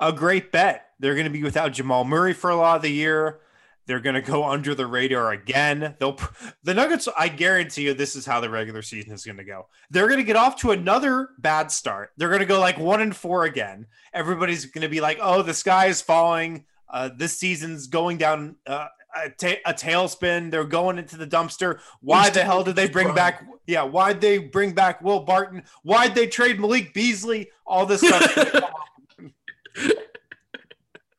[0.00, 0.86] a great bet.
[0.98, 3.40] They're going to be without Jamal Murray for a lot of the year.
[3.86, 5.94] They're going to go under the radar again.
[5.98, 6.18] They'll
[6.62, 7.08] the Nuggets.
[7.16, 9.68] I guarantee you, this is how the regular season is going to go.
[9.90, 12.10] They're going to get off to another bad start.
[12.18, 13.86] They're going to go like one and four again.
[14.12, 16.66] Everybody's going to be like, "Oh, the sky is falling.
[16.86, 20.50] Uh, this season's going down uh, a, ta- a tailspin.
[20.50, 21.80] They're going into the dumpster.
[22.00, 23.46] Why the hell did they bring back?
[23.66, 25.62] Yeah, why'd they bring back Will Barton?
[25.82, 27.50] Why'd they trade Malik Beasley?
[27.66, 28.72] All this stuff."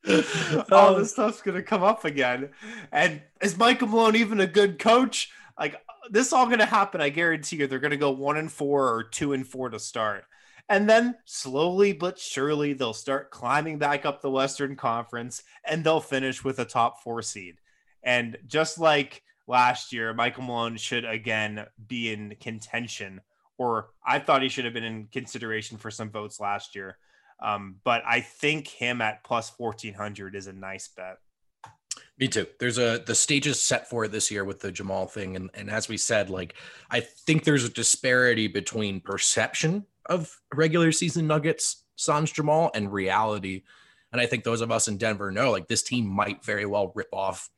[0.72, 2.50] All this stuff's gonna come up again.
[2.92, 5.32] And is Michael Malone even a good coach?
[5.58, 5.76] Like
[6.10, 7.02] this is all gonna happen.
[7.02, 7.68] I guarantee you.
[7.68, 10.26] They're gonna go one and four or two and four to start.
[10.68, 16.00] And then slowly but surely they'll start climbing back up the Western Conference and they'll
[16.00, 17.58] finish with a top four seed.
[18.04, 23.22] And just like last year, Michael Malone should again be in contention,
[23.58, 26.98] or I thought he should have been in consideration for some votes last year.
[27.42, 31.18] Um, but I think him at plus 1400 is a nice bet.
[32.20, 32.46] Me too.
[32.60, 35.50] There's a the stage is set for it this year with the Jamal thing, and
[35.54, 36.54] and as we said, like
[36.92, 43.64] I think there's a disparity between perception of regular season Nuggets, Sans Jamal, and reality.
[44.12, 46.92] And I think those of us in Denver know like this team might very well
[46.94, 47.50] rip off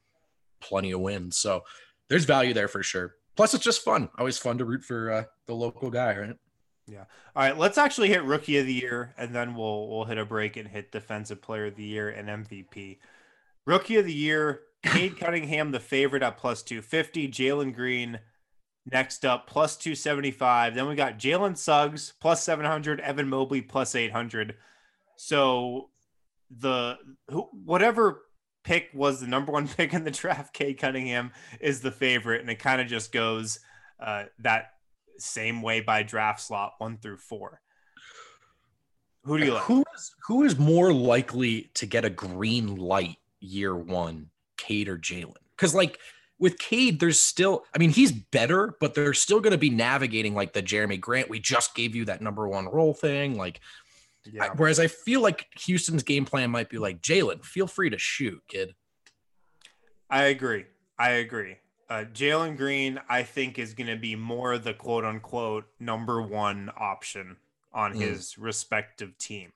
[0.61, 1.37] plenty of wins.
[1.37, 1.63] So
[2.09, 3.15] there's value there for sure.
[3.35, 4.09] Plus, it's just fun.
[4.17, 6.35] Always fun to root for uh, the local guy, right?
[6.87, 7.05] Yeah.
[7.35, 7.57] All right.
[7.57, 10.67] Let's actually hit Rookie of the Year, and then we'll we'll hit a break and
[10.67, 12.99] hit Defensive Player of the Year and MVP.
[13.65, 17.27] Rookie of the Year, Cade Cunningham, the favorite at plus two fifty.
[17.27, 18.19] Jalen Green
[18.89, 20.73] Next up, plus 275.
[20.73, 22.99] Then we got Jalen Suggs, plus 700.
[22.99, 24.55] Evan Mobley, plus 800.
[25.17, 25.89] So
[26.49, 26.97] the
[27.29, 28.23] who, whatever
[28.63, 32.41] pick was the number one pick in the draft, Cade Cunningham is the favorite.
[32.41, 33.59] And it kind of just goes
[33.99, 34.73] uh, that
[35.17, 37.61] same way by draft slot one through four.
[39.23, 39.63] Who do you like?
[39.63, 44.97] Who is, who is more likely to get a green light year one, Cade or
[44.97, 45.35] Jalen?
[45.55, 45.99] Because, like,
[46.39, 50.33] with Cade, there's still, I mean, he's better, but they're still going to be navigating
[50.33, 51.29] like the Jerami Grant.
[51.29, 53.37] We just gave you that number one role thing.
[53.37, 53.61] Like,
[54.25, 54.45] yeah.
[54.45, 57.97] I, whereas I feel like Houston's game plan might be like, Jalen, feel free to
[57.97, 58.73] shoot, kid.
[60.09, 60.65] I agree.
[60.99, 61.57] I agree.
[61.89, 66.71] Uh, Jalen Green, I think, is going to be more the quote unquote number one
[66.77, 67.37] option
[67.73, 67.99] on mm.
[67.99, 69.51] his respective team.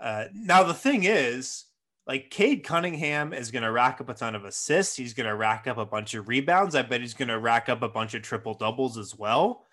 [0.00, 1.66] Uh, now, the thing is,
[2.06, 4.96] like Cade Cunningham is going to rack up a ton of assists.
[4.96, 6.74] He's going to rack up a bunch of rebounds.
[6.74, 9.64] I bet he's going to rack up a bunch of triple doubles as well.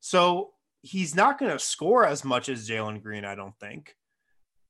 [0.00, 0.52] So
[0.86, 3.96] he's not going to score as much as Jalen Green, I don't think.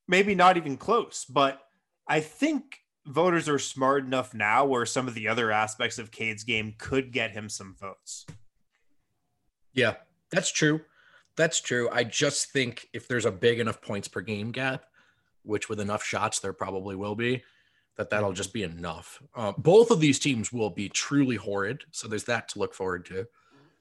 [0.09, 1.61] Maybe not even close, but
[2.09, 6.45] I think voters are smart enough now where some of the other aspects of Cade's
[6.45, 8.27] game could get him some votes.
[9.73, 9.95] Yeah,
[10.31, 10.81] that's true.
[11.37, 11.89] That's true.
[11.93, 14.87] I just think if there's a big enough points per game gap,
[15.43, 17.43] which with enough shots there probably will be,
[17.97, 19.23] that that'll just be enough.
[19.35, 23.05] Uh, both of these teams will be truly horrid, so there's that to look forward
[23.07, 23.27] to.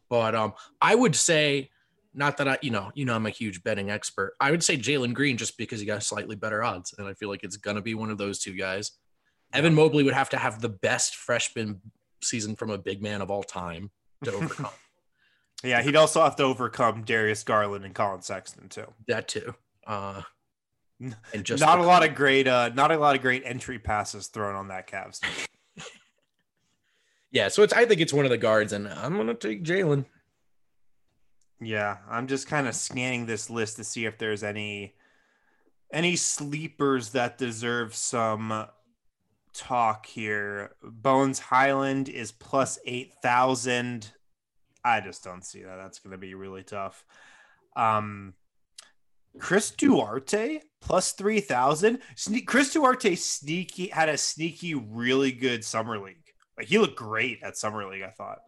[0.10, 1.70] But um, I would say,
[2.16, 4.34] not that I, you know, you know, I'm a huge betting expert.
[4.40, 7.30] I would say Jalen Green just because he got slightly better odds, and I feel
[7.30, 8.92] like it's gonna be one of those two guys.
[9.54, 11.82] Evan Mobley would have to have the best freshman
[12.24, 13.92] season from a big man of all time
[14.24, 14.72] to overcome.
[15.64, 18.88] yeah, he'd also have to overcome Darius Garland and Collin Sexton too.
[19.08, 19.54] That too.
[19.86, 20.22] Uh,
[21.00, 24.28] and just not a lot of great, uh, not a lot of great entry passes
[24.28, 25.20] thrown on that Cavs.
[27.32, 30.06] yeah, so it's I think it's one of the guards, and I'm gonna take Jalen.
[31.62, 34.96] Yeah, I'm just kind of scanning this list to see if there's any
[35.94, 38.68] any sleepers that deserve some
[39.54, 40.76] talk here.
[40.84, 44.12] Bones Hyland is plus eight thousand.
[44.84, 45.78] I just don't see that.
[45.78, 47.06] That's going to be really tough.
[47.76, 48.34] Um,
[49.40, 52.00] Chris Duarte plus 3000
[52.46, 57.58] chris duarte sneaky had a sneaky really good summer league like he looked great at
[57.58, 58.40] summer league i thought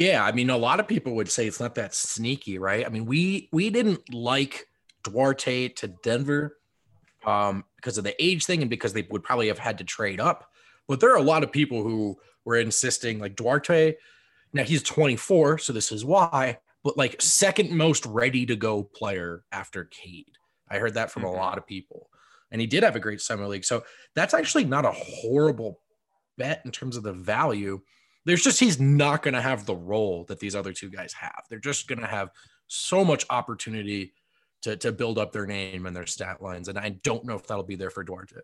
[0.00, 2.88] yeah i mean a lot of people would say it's not that sneaky right i
[2.88, 4.66] mean we we didn't like
[5.04, 6.56] duarte to denver
[7.26, 10.20] um, because of the age thing and because they would probably have had to trade
[10.20, 10.50] up
[10.88, 13.94] but there are a lot of people who were insisting like duarte
[14.52, 19.44] now he's 24 so this is why but like second most ready to go player
[19.52, 20.36] after Cade.
[20.70, 21.34] I heard that from mm-hmm.
[21.34, 22.08] a lot of people.
[22.50, 23.64] And he did have a great summer league.
[23.64, 23.84] So
[24.14, 25.80] that's actually not a horrible
[26.36, 27.80] bet in terms of the value.
[28.24, 31.44] There's just he's not going to have the role that these other two guys have.
[31.48, 32.30] They're just going to have
[32.66, 34.12] so much opportunity
[34.62, 36.68] to to build up their name and their stat lines.
[36.68, 38.36] And I don't know if that'll be there for Duarte.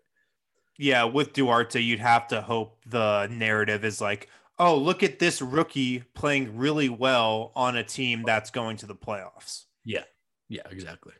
[0.77, 5.41] Yeah, with Duarte, you'd have to hope the narrative is like, oh, look at this
[5.41, 9.65] rookie playing really well on a team that's going to the playoffs.
[9.83, 10.03] Yeah.
[10.49, 11.13] Yeah, exactly.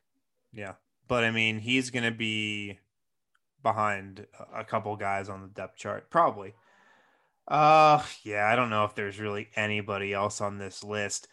[0.54, 0.74] Yeah.
[1.08, 2.80] But I mean, he's going to be
[3.64, 6.54] behind a couple guys on the depth chart, probably.
[7.48, 11.28] Uh, yeah, I don't know if there's really anybody else on this list.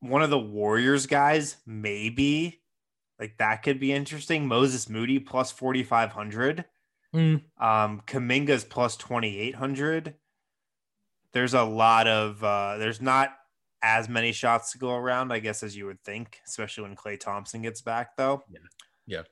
[0.00, 2.62] One of the Warriors guys, maybe.
[3.18, 4.46] Like that could be interesting.
[4.46, 6.64] Moses Moody plus 4,500.
[7.14, 7.42] Mm.
[7.58, 10.14] Um, Kuminga's plus 2,800
[11.32, 13.30] there's a lot of uh, there's not
[13.82, 17.18] as many shots to go around, I guess, as you would think, especially when Klay
[17.18, 18.42] Thompson gets back, though.
[18.50, 18.58] Yeah.
[19.06, 19.22] Yeah.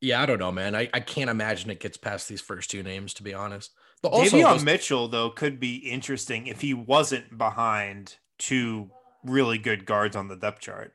[0.00, 0.74] Yeah, I don't know, man.
[0.74, 3.72] I, I can't imagine it gets past these first two names, to be honest.
[4.02, 8.90] But Also, Davion those- Mitchell though could be interesting if he wasn't behind two
[9.24, 10.94] really good guards on the depth chart.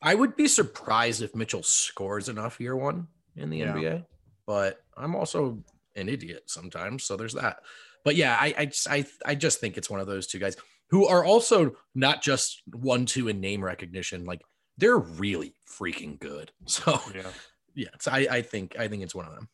[0.00, 3.74] I would be surprised if Mitchell scores enough year one in the Yeah.
[3.74, 4.06] NBA,
[4.46, 5.64] but I'm also
[5.96, 7.60] an idiot sometimes, so there's that.
[8.04, 10.56] But yeah, I I just, I, I just think it's one of those two guys
[10.90, 14.42] who are also not just one two in name recognition, like
[14.76, 16.52] they're really freaking good.
[16.66, 17.30] So Yeah.
[17.74, 19.48] yeah, so I I think I think it's one of them.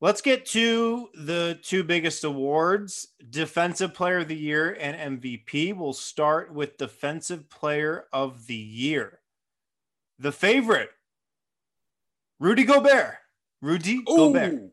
[0.00, 5.74] Let's get to the two biggest awards Defensive Player of the Year and MVP.
[5.74, 9.20] We'll start with Defensive Player of the Year.
[10.18, 10.90] The favorite,
[12.38, 13.14] Rudy Gobert.
[13.62, 14.70] Rudy Gobert,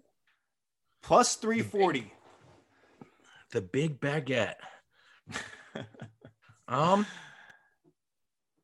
[1.01, 2.11] plus 340.
[3.51, 4.55] the big baguette.
[6.67, 7.05] um,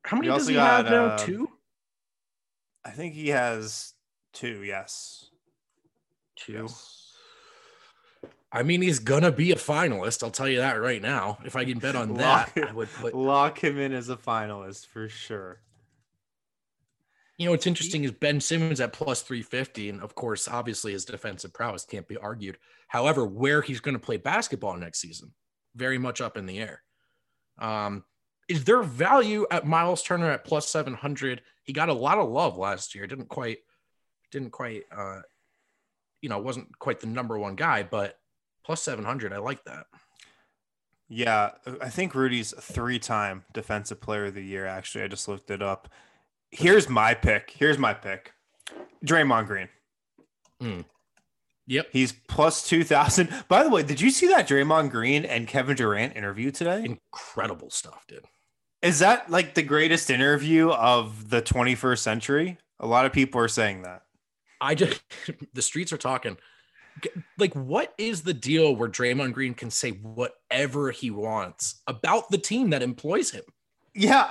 [0.04, 1.06] how many does he have now?
[1.06, 1.48] uh, Two.
[2.84, 3.94] I think he has
[4.34, 5.29] two, yes.
[6.40, 6.52] Two.
[6.52, 6.96] Yes.
[8.52, 10.22] I mean, he's gonna be a finalist.
[10.22, 11.38] I'll tell you that right now.
[11.44, 13.14] If I can bet on that, Lock- I would put.
[13.14, 15.60] Lock him in as a finalist for sure.
[17.38, 19.88] You know, what's interesting is Ben Simmons at plus 350.
[19.88, 22.58] And of course, obviously, his defensive prowess can't be argued.
[22.88, 25.32] However, where he's going to play basketball next season,
[25.74, 26.82] very much up in the air.
[27.58, 28.04] Um,
[28.46, 31.40] is there value at Miles Turner at plus 700?
[31.62, 33.06] He got a lot of love last year.
[33.06, 33.60] Didn't quite,
[34.30, 35.20] didn't quite, uh,
[36.22, 38.18] you know, wasn't quite the number one guy, but
[38.64, 39.86] plus 700, I like that.
[41.08, 41.50] Yeah,
[41.80, 44.64] I think Rudy's three-time defensive player of the year.
[44.66, 45.88] Actually, I just looked it up.
[46.52, 47.50] Here's my pick.
[47.50, 48.32] Here's my pick.
[49.04, 49.68] Draymond Green.
[50.60, 50.80] Hmm.
[51.66, 51.88] Yep.
[51.92, 53.28] He's plus two thousand.
[53.48, 56.84] By the way, did you see that Draymond Green and Kevin Durant interview today?
[56.84, 58.24] Incredible stuff, dude.
[58.82, 62.58] Is that like the greatest interview of the 21st century?
[62.78, 64.02] A lot of people are saying that.
[64.60, 65.00] I just
[65.54, 66.36] the streets are talking.
[67.38, 72.38] Like, what is the deal where Draymond Green can say whatever he wants about the
[72.38, 73.44] team that employs him?
[73.94, 74.28] Yeah,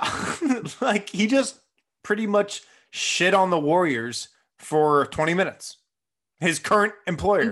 [0.80, 1.60] like he just
[2.02, 4.28] pretty much shit on the Warriors
[4.58, 5.78] for 20 minutes.
[6.38, 7.50] His current employer.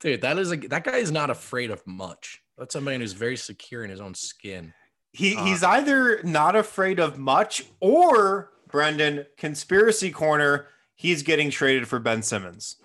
[0.00, 2.42] Dude, that is a that guy is not afraid of much.
[2.58, 4.74] That's a man who's very secure in his own skin.
[5.12, 10.66] He Uh, he's either not afraid of much or Brendan conspiracy corner.
[11.02, 12.76] He's getting traded for Ben Simmons.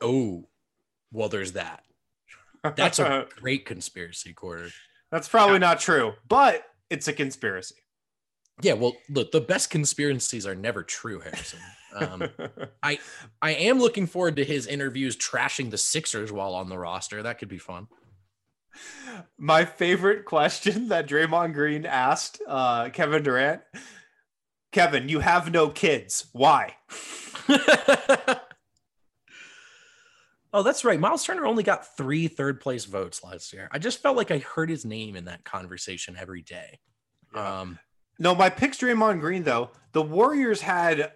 [0.00, 0.46] Oh,
[1.10, 1.82] well, there's that.
[2.76, 4.68] That's a great conspiracy quarter.
[5.10, 7.74] that's probably not true, but it's a conspiracy.
[8.60, 11.58] Yeah, well, look, the best conspiracies are never true, Harrison.
[11.92, 12.28] Um,
[12.84, 12.98] I
[13.42, 17.20] am looking forward to his interviews trashing the Sixers while on the roster.
[17.24, 17.88] That could be fun.
[19.36, 23.62] My favorite question that Draymond Green asked uh, Kevin Durant.
[24.72, 26.26] Kevin, you have no kids.
[26.32, 26.76] Why?
[30.52, 30.98] oh, that's right.
[30.98, 33.68] Miles Turner only got three third place votes last year.
[33.70, 36.80] I just felt like I heard his name in that conversation every day.
[37.34, 37.60] Yeah.
[37.60, 37.78] Um,
[38.18, 39.70] No, my pick's Draymond Green though.
[39.92, 41.12] The Warriors had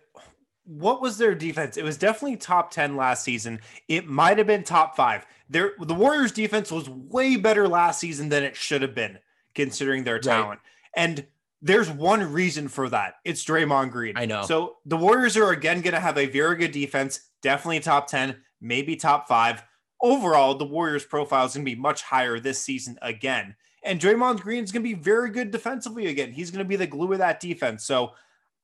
[0.65, 1.77] what was their defense?
[1.77, 3.61] It was definitely top 10 last season.
[3.89, 5.25] It might have been top 5.
[5.49, 9.19] Their the Warriors defense was way better last season than it should have been
[9.55, 10.61] considering their talent.
[10.97, 11.27] And
[11.63, 13.15] there's one reason for that.
[13.25, 14.17] It's Draymond Green.
[14.17, 14.43] I know.
[14.43, 18.37] So the Warriors are again going to have a very good defense, definitely top 10,
[18.61, 19.63] maybe top 5.
[20.03, 23.57] Overall, the Warriors profile is going to be much higher this season again.
[23.83, 26.33] And Draymond Green is going to be very good defensively again.
[26.33, 27.85] He's going to be the glue of that defense.
[27.85, 28.13] So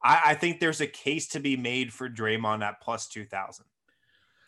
[0.02, 3.64] I, I think there's a case to be made for Draymond at plus 2,000.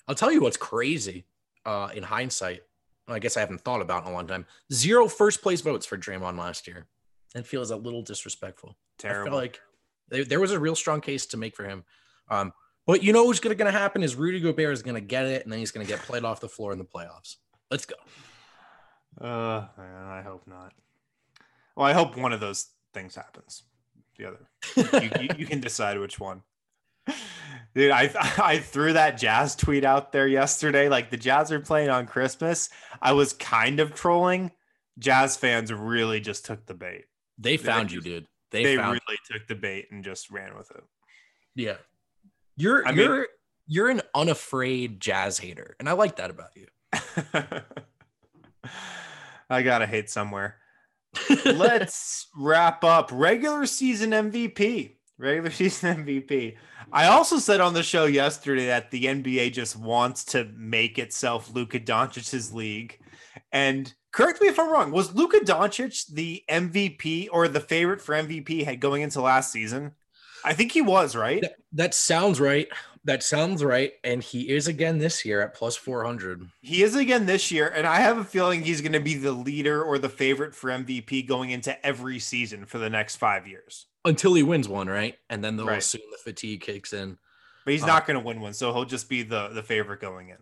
[0.07, 1.24] I'll tell you what's crazy
[1.64, 2.62] uh, in hindsight.
[3.09, 4.47] I guess I haven't thought about in a long time.
[4.72, 6.86] Zero first place votes for Draymond last year.
[7.35, 8.76] That feels a little disrespectful.
[8.99, 9.28] Terrible.
[9.28, 9.61] I feel like
[10.09, 11.85] there, there was a real strong case to make for him.
[12.30, 12.53] Um,
[12.87, 15.43] but you know what's going to happen is Rudy Gobert is going to get it,
[15.43, 17.37] and then he's going to get played off the floor in the playoffs.
[17.70, 17.97] Let's go.
[19.20, 20.72] Uh, I hope not.
[21.76, 23.62] Well, I hope one of those things happens.
[24.18, 26.43] The other, you, you, you can decide which one.
[27.74, 30.89] Dude, I I threw that Jazz tweet out there yesterday.
[30.89, 32.70] Like the Jazz are playing on Christmas.
[33.03, 34.53] I was kind of trolling.
[34.99, 37.07] Jazz fans really just took the bait.
[37.39, 38.26] They found you, dude.
[38.51, 40.85] They, They, found really took the bait and just ran with it.
[41.55, 41.76] yeah.
[42.57, 43.26] You're I mean- you're
[43.66, 46.66] you're an unafraid jazz hater, and I like that about you.
[49.51, 50.57] I gotta hate somewhere.
[51.45, 54.97] Let's wrap up regular season MVP.
[55.18, 56.57] Regular season MVP.
[56.93, 61.53] I also said on the show yesterday that the NBA just wants to make itself
[61.55, 62.99] Luka Doncic's league.
[63.53, 64.91] And correct me if I'm wrong.
[64.91, 69.93] Was Luka Doncic the MVP or the favorite for MVP head going into last season?
[70.45, 71.41] I think he was right.
[71.41, 72.68] That, that sounds right.
[73.05, 73.93] That sounds right.
[74.03, 76.43] And he is again this year at plus 400.
[76.62, 79.32] He is again this year, and I have a feeling he's going to be the
[79.32, 83.87] leader or the favorite for MVP going into every season for the next five years
[84.07, 85.16] until he wins one, right?
[85.30, 85.78] And then they'll Right.
[85.78, 87.18] assume the fatigue kicks in.
[87.64, 90.01] But he's Uh, not going to win one, so he'll just be the the favorite
[90.01, 90.37] going in.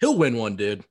[0.00, 0.84] He'll win one, dude.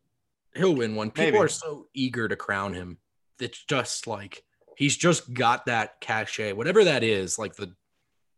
[0.55, 1.11] He'll win one.
[1.11, 1.37] People Maybe.
[1.37, 2.97] are so eager to crown him.
[3.39, 4.43] It's just like
[4.77, 7.73] he's just got that cachet, whatever that is, like the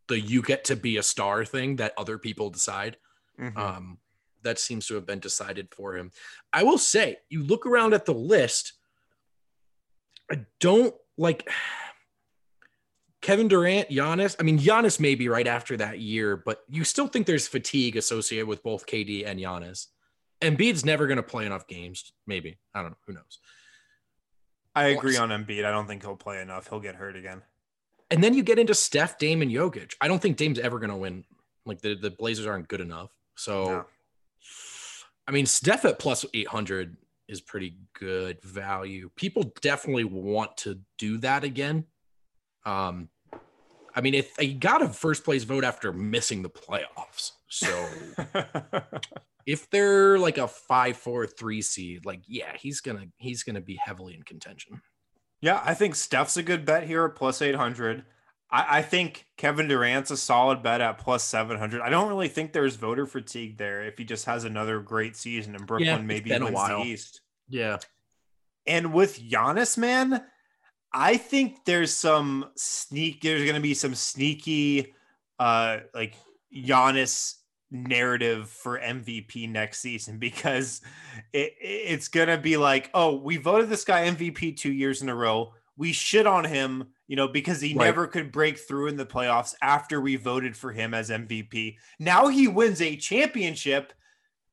[0.08, 2.98] the you get to be a star thing that other people decide.
[3.40, 3.58] Mhm.
[3.58, 3.98] Um,
[4.44, 6.12] that seems to have been decided for him.
[6.54, 8.74] I will say, you look around at the list.
[10.32, 11.50] I don't like
[13.22, 14.36] Kevin Durant, Giannis.
[14.40, 18.48] I mean, Giannis maybe right after that year, but you still think there's fatigue associated
[18.48, 19.88] with both KD and Giannis.
[20.42, 22.14] Embiid's never going to play enough games.
[22.26, 22.98] Maybe I don't know.
[23.08, 23.40] Who knows?
[24.76, 25.66] I agree on Embiid.
[25.66, 26.70] I don't think he'll play enough.
[26.70, 27.42] He'll get hurt again.
[28.12, 29.96] And then you get into Steph, Dame, and Jokic.
[30.00, 31.24] I don't think Dame's ever going to win.
[31.66, 33.10] Like the, the Blazers aren't good enough.
[33.36, 33.86] So, No.
[35.28, 36.96] I mean, Steph at plus 800
[37.28, 39.10] is pretty good value.
[39.16, 41.86] People definitely want to do that again.
[42.66, 43.10] Um,
[43.98, 47.32] I mean, if he got a first place vote after missing the playoffs.
[47.50, 47.90] So
[49.48, 53.80] if they're like a five, four, three seed, like, yeah, he's gonna he's gonna be
[53.84, 54.84] heavily in contention.
[55.42, 58.06] yeah, I think Steph's a good bet here at plus 800.
[58.52, 61.82] I, I think Kevin Durant's a solid bet at plus 700.
[61.82, 65.56] I don't really think there's voter fatigue there if he just has another great season
[65.56, 67.22] in Brooklyn it's maybe wins the East.
[67.50, 67.80] Yeah.
[68.68, 70.24] And with Giannis, man,
[71.00, 73.22] I think there's some sneak.
[73.22, 74.96] There's going to be some sneaky,
[75.38, 76.16] uh, like
[76.52, 77.36] Giannis
[77.70, 80.82] narrative for MVP next season because
[81.34, 85.10] it, it's going to be like, oh, we voted this guy MVP two years in
[85.10, 85.54] a row.
[85.78, 87.86] We shit on him, you know, because he Right.
[87.86, 91.78] never could break through in the playoffs after we voted for him as MVP.
[92.00, 93.94] Now he wins a championship.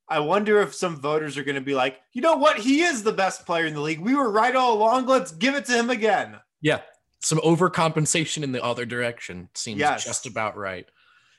[0.07, 2.59] I wonder if some voters are going to be like, you know what?
[2.59, 3.99] He is the best player in the league.
[3.99, 5.07] We were right all along.
[5.07, 6.37] Let's give it to him again.
[6.61, 6.81] Yeah.
[7.21, 10.03] Some overcompensation in the other direction seems Yes.
[10.05, 10.87] just about right.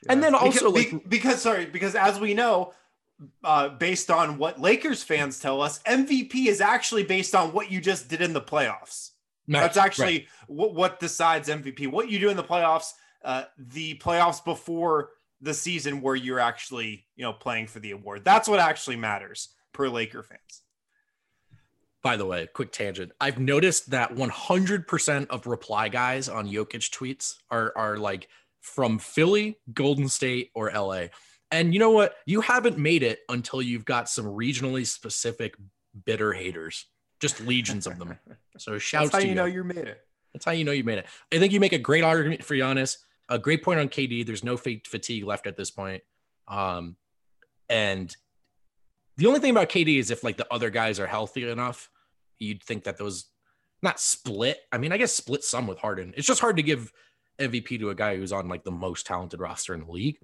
[0.09, 2.73] And then also, be- like- because, sorry, because as we know,
[3.43, 7.79] uh, based on what Lakers fans tell us, MVP is actually based on what you
[7.81, 9.11] just did in the playoffs.
[9.47, 11.87] That's Right, actually what, what decides MVP.
[11.87, 12.91] What you do in the playoffs,
[13.23, 15.11] uh, the playoffs before
[15.41, 18.23] the season where you're actually, you know, playing for the award.
[18.25, 20.63] That's what actually matters per Laker fans.
[22.03, 23.11] By the way, quick tangent.
[23.19, 28.29] I've noticed that 100% of reply guys on Jokic tweets are are like
[28.61, 31.07] from Philly, Golden State, or LA.
[31.51, 32.15] And you know what?
[32.25, 35.55] You haven't made it until you've got some regionally specific
[36.05, 36.85] bitter haters,
[37.19, 38.17] just legions of them.
[38.59, 39.35] So shouts That's how to you you.
[39.35, 40.01] know you made it.
[40.33, 41.05] That's how you know you made it.
[41.31, 42.97] I think you make a great argument for Giannis.
[43.29, 44.25] A great point on KD.
[44.25, 46.03] There's no fake fatigue left at this point.
[46.47, 46.95] Um,
[47.69, 48.15] and
[49.17, 51.89] the only thing about KD is if like the other guys are healthy enough,
[52.39, 53.25] you'd think that those
[53.81, 54.59] not split.
[54.71, 56.13] I mean, I guess split some with Harden.
[56.15, 56.91] It's just hard to give
[57.39, 60.17] MVP to a guy who's on like the most talented roster in the league.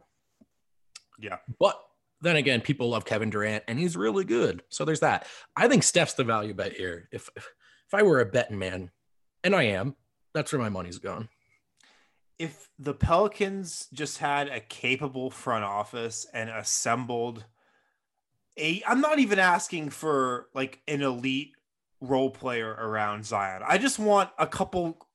[1.19, 1.37] Yeah.
[1.59, 1.79] But
[2.21, 4.63] then again, people love Kevin Durant and he's really good.
[4.69, 5.27] So there's that.
[5.55, 7.09] I think Steph's the value bet here.
[7.11, 8.91] If if I were a betting man,
[9.43, 9.95] and I am,
[10.33, 11.29] that's where my money's going.
[12.39, 17.45] If the Pelicans just had a capable front office and assembled
[18.57, 21.53] a I'm not even asking for like an elite
[22.01, 23.61] role player around Zion.
[23.65, 25.07] I just want a couple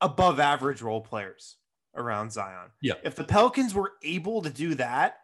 [0.00, 1.56] above average role players
[1.94, 2.70] around Zion.
[2.80, 2.94] Yeah.
[3.02, 5.18] If the Pelicans were able to do that,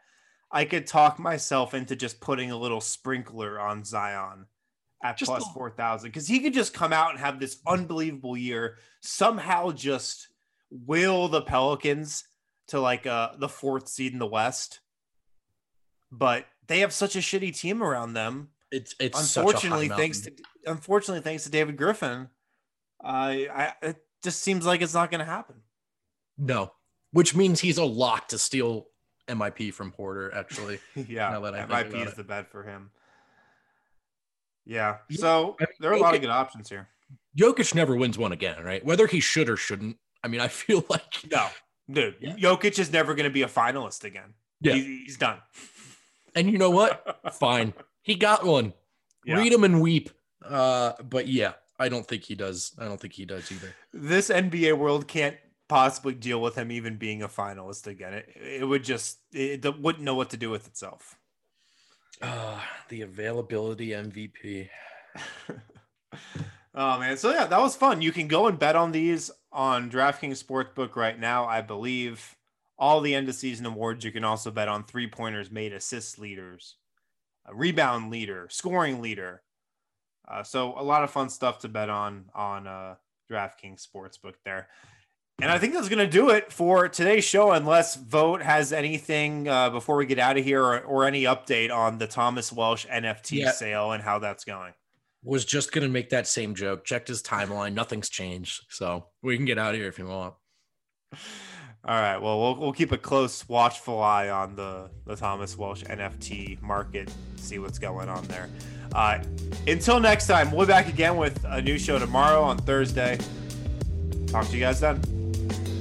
[0.51, 4.47] I could talk myself into just putting a little sprinkler on Zion
[5.03, 9.71] at Just 4,000 because he could just come out and have this unbelievable year, somehow
[9.71, 10.29] just
[10.71, 12.25] will the Pelicans
[12.69, 14.81] to like uh, the fourth seed in the West.
[16.11, 18.49] But they have such a shitty team around them.
[18.73, 20.33] It's it's unfortunately, such a high thanks to
[20.67, 22.29] unfortunately thanks to David Griffin,
[23.03, 23.49] I
[23.83, 25.57] I it just seems like it's not going to happen.
[26.39, 26.73] no,
[27.13, 28.87] which means he's a lock to steal
[29.29, 30.35] MIP from Porter.
[30.35, 32.17] Actually, yeah, Now that I that think might about be it.
[32.17, 32.91] the bet for him.
[34.65, 36.89] Yeah, Yeah, so I mean, there are a lot of good options here.
[37.39, 38.85] Jokic never wins one again, right?
[38.85, 39.97] Whether he should or shouldn't.
[40.27, 41.47] I mean, I feel like No,
[41.89, 42.35] dude, Yeah.
[42.35, 44.35] Jokic is never going to be a finalist again.
[44.61, 44.75] Yeah.
[44.75, 45.39] He- he's done.
[46.35, 47.21] And you know what?
[47.39, 47.73] Fine,
[48.03, 48.73] he got one.
[49.25, 49.37] Yeah.
[49.39, 50.11] Read him and weep.
[50.45, 52.73] Uh, but yeah, I don't think he does.
[52.79, 53.73] I don't think he does either.
[53.93, 55.37] this NBA world can't
[55.69, 58.15] possibly deal with him even being a finalist again.
[58.15, 58.29] It,
[58.61, 61.17] it would just it, it wouldn't know what to do with itself.
[62.21, 64.69] Uh, the availability MVP.
[66.75, 68.03] oh man, so yeah, that was fun.
[68.03, 71.47] You can go and bet on these on DraftKings Sportsbook right now.
[71.47, 72.37] I believe
[72.79, 74.05] all the end of season awards.
[74.05, 76.77] You can also bet on three pointers made, assist leaders,
[77.47, 79.43] a rebound leader, scoring leader.
[80.29, 82.97] Uh, so a lot of fun stuff to bet on on uh,
[83.31, 84.69] DraftKings Sportsbook there.
[85.41, 89.47] And I think that's going to do it for today's show, unless Vogt has anything
[89.47, 92.87] uh, before we get out of here or, or, any update on the Thomas Welsh
[92.87, 93.51] NFT yeah.
[93.51, 94.73] sale and how that's going.
[95.27, 96.85] Was just going to make that same joke.
[96.85, 97.75] Checked his timeline.
[97.75, 98.63] Nothing's changed.
[98.69, 100.35] So we can get out of here if you want.
[101.13, 102.17] All right.
[102.17, 107.13] Well, we'll, we'll keep a close, watchful eye on the, the Thomas Welsh NFT market,
[107.37, 108.49] see what's going on there.
[108.95, 109.19] Uh,
[109.67, 113.19] until next time, we'll be back again with a new show tomorrow on Thursday.
[114.29, 115.16] Talk to you guys then.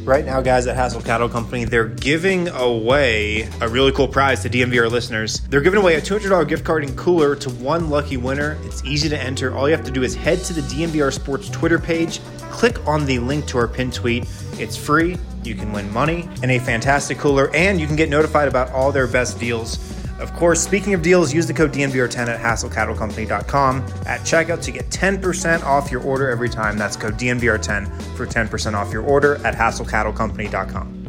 [0.06, 4.49] Right now, guys at Hassel Cattle Company, they're giving away a really cool prize to
[4.49, 5.39] DNVR listeners.
[5.49, 8.56] They're giving away a $200 gift card and cooler to one lucky winner.
[8.66, 9.56] It's easy to enter.
[9.56, 12.20] All you have to do is head to the DNVR Sports Twitter page,
[12.51, 14.28] click on the link to our pin tweet.
[14.60, 15.18] It's free.
[15.43, 18.91] You can win money and a fantastic cooler, and you can get notified about all
[18.91, 19.95] their best deals.
[20.20, 24.89] Of course, speaking of deals, use the code DNVR10 at hasslecattlecompany.com at checkout to get
[24.89, 26.78] 10% off your order every time.
[26.78, 31.05] That's code DNVR10 for 10% off your order at hasslecattlecompany.com.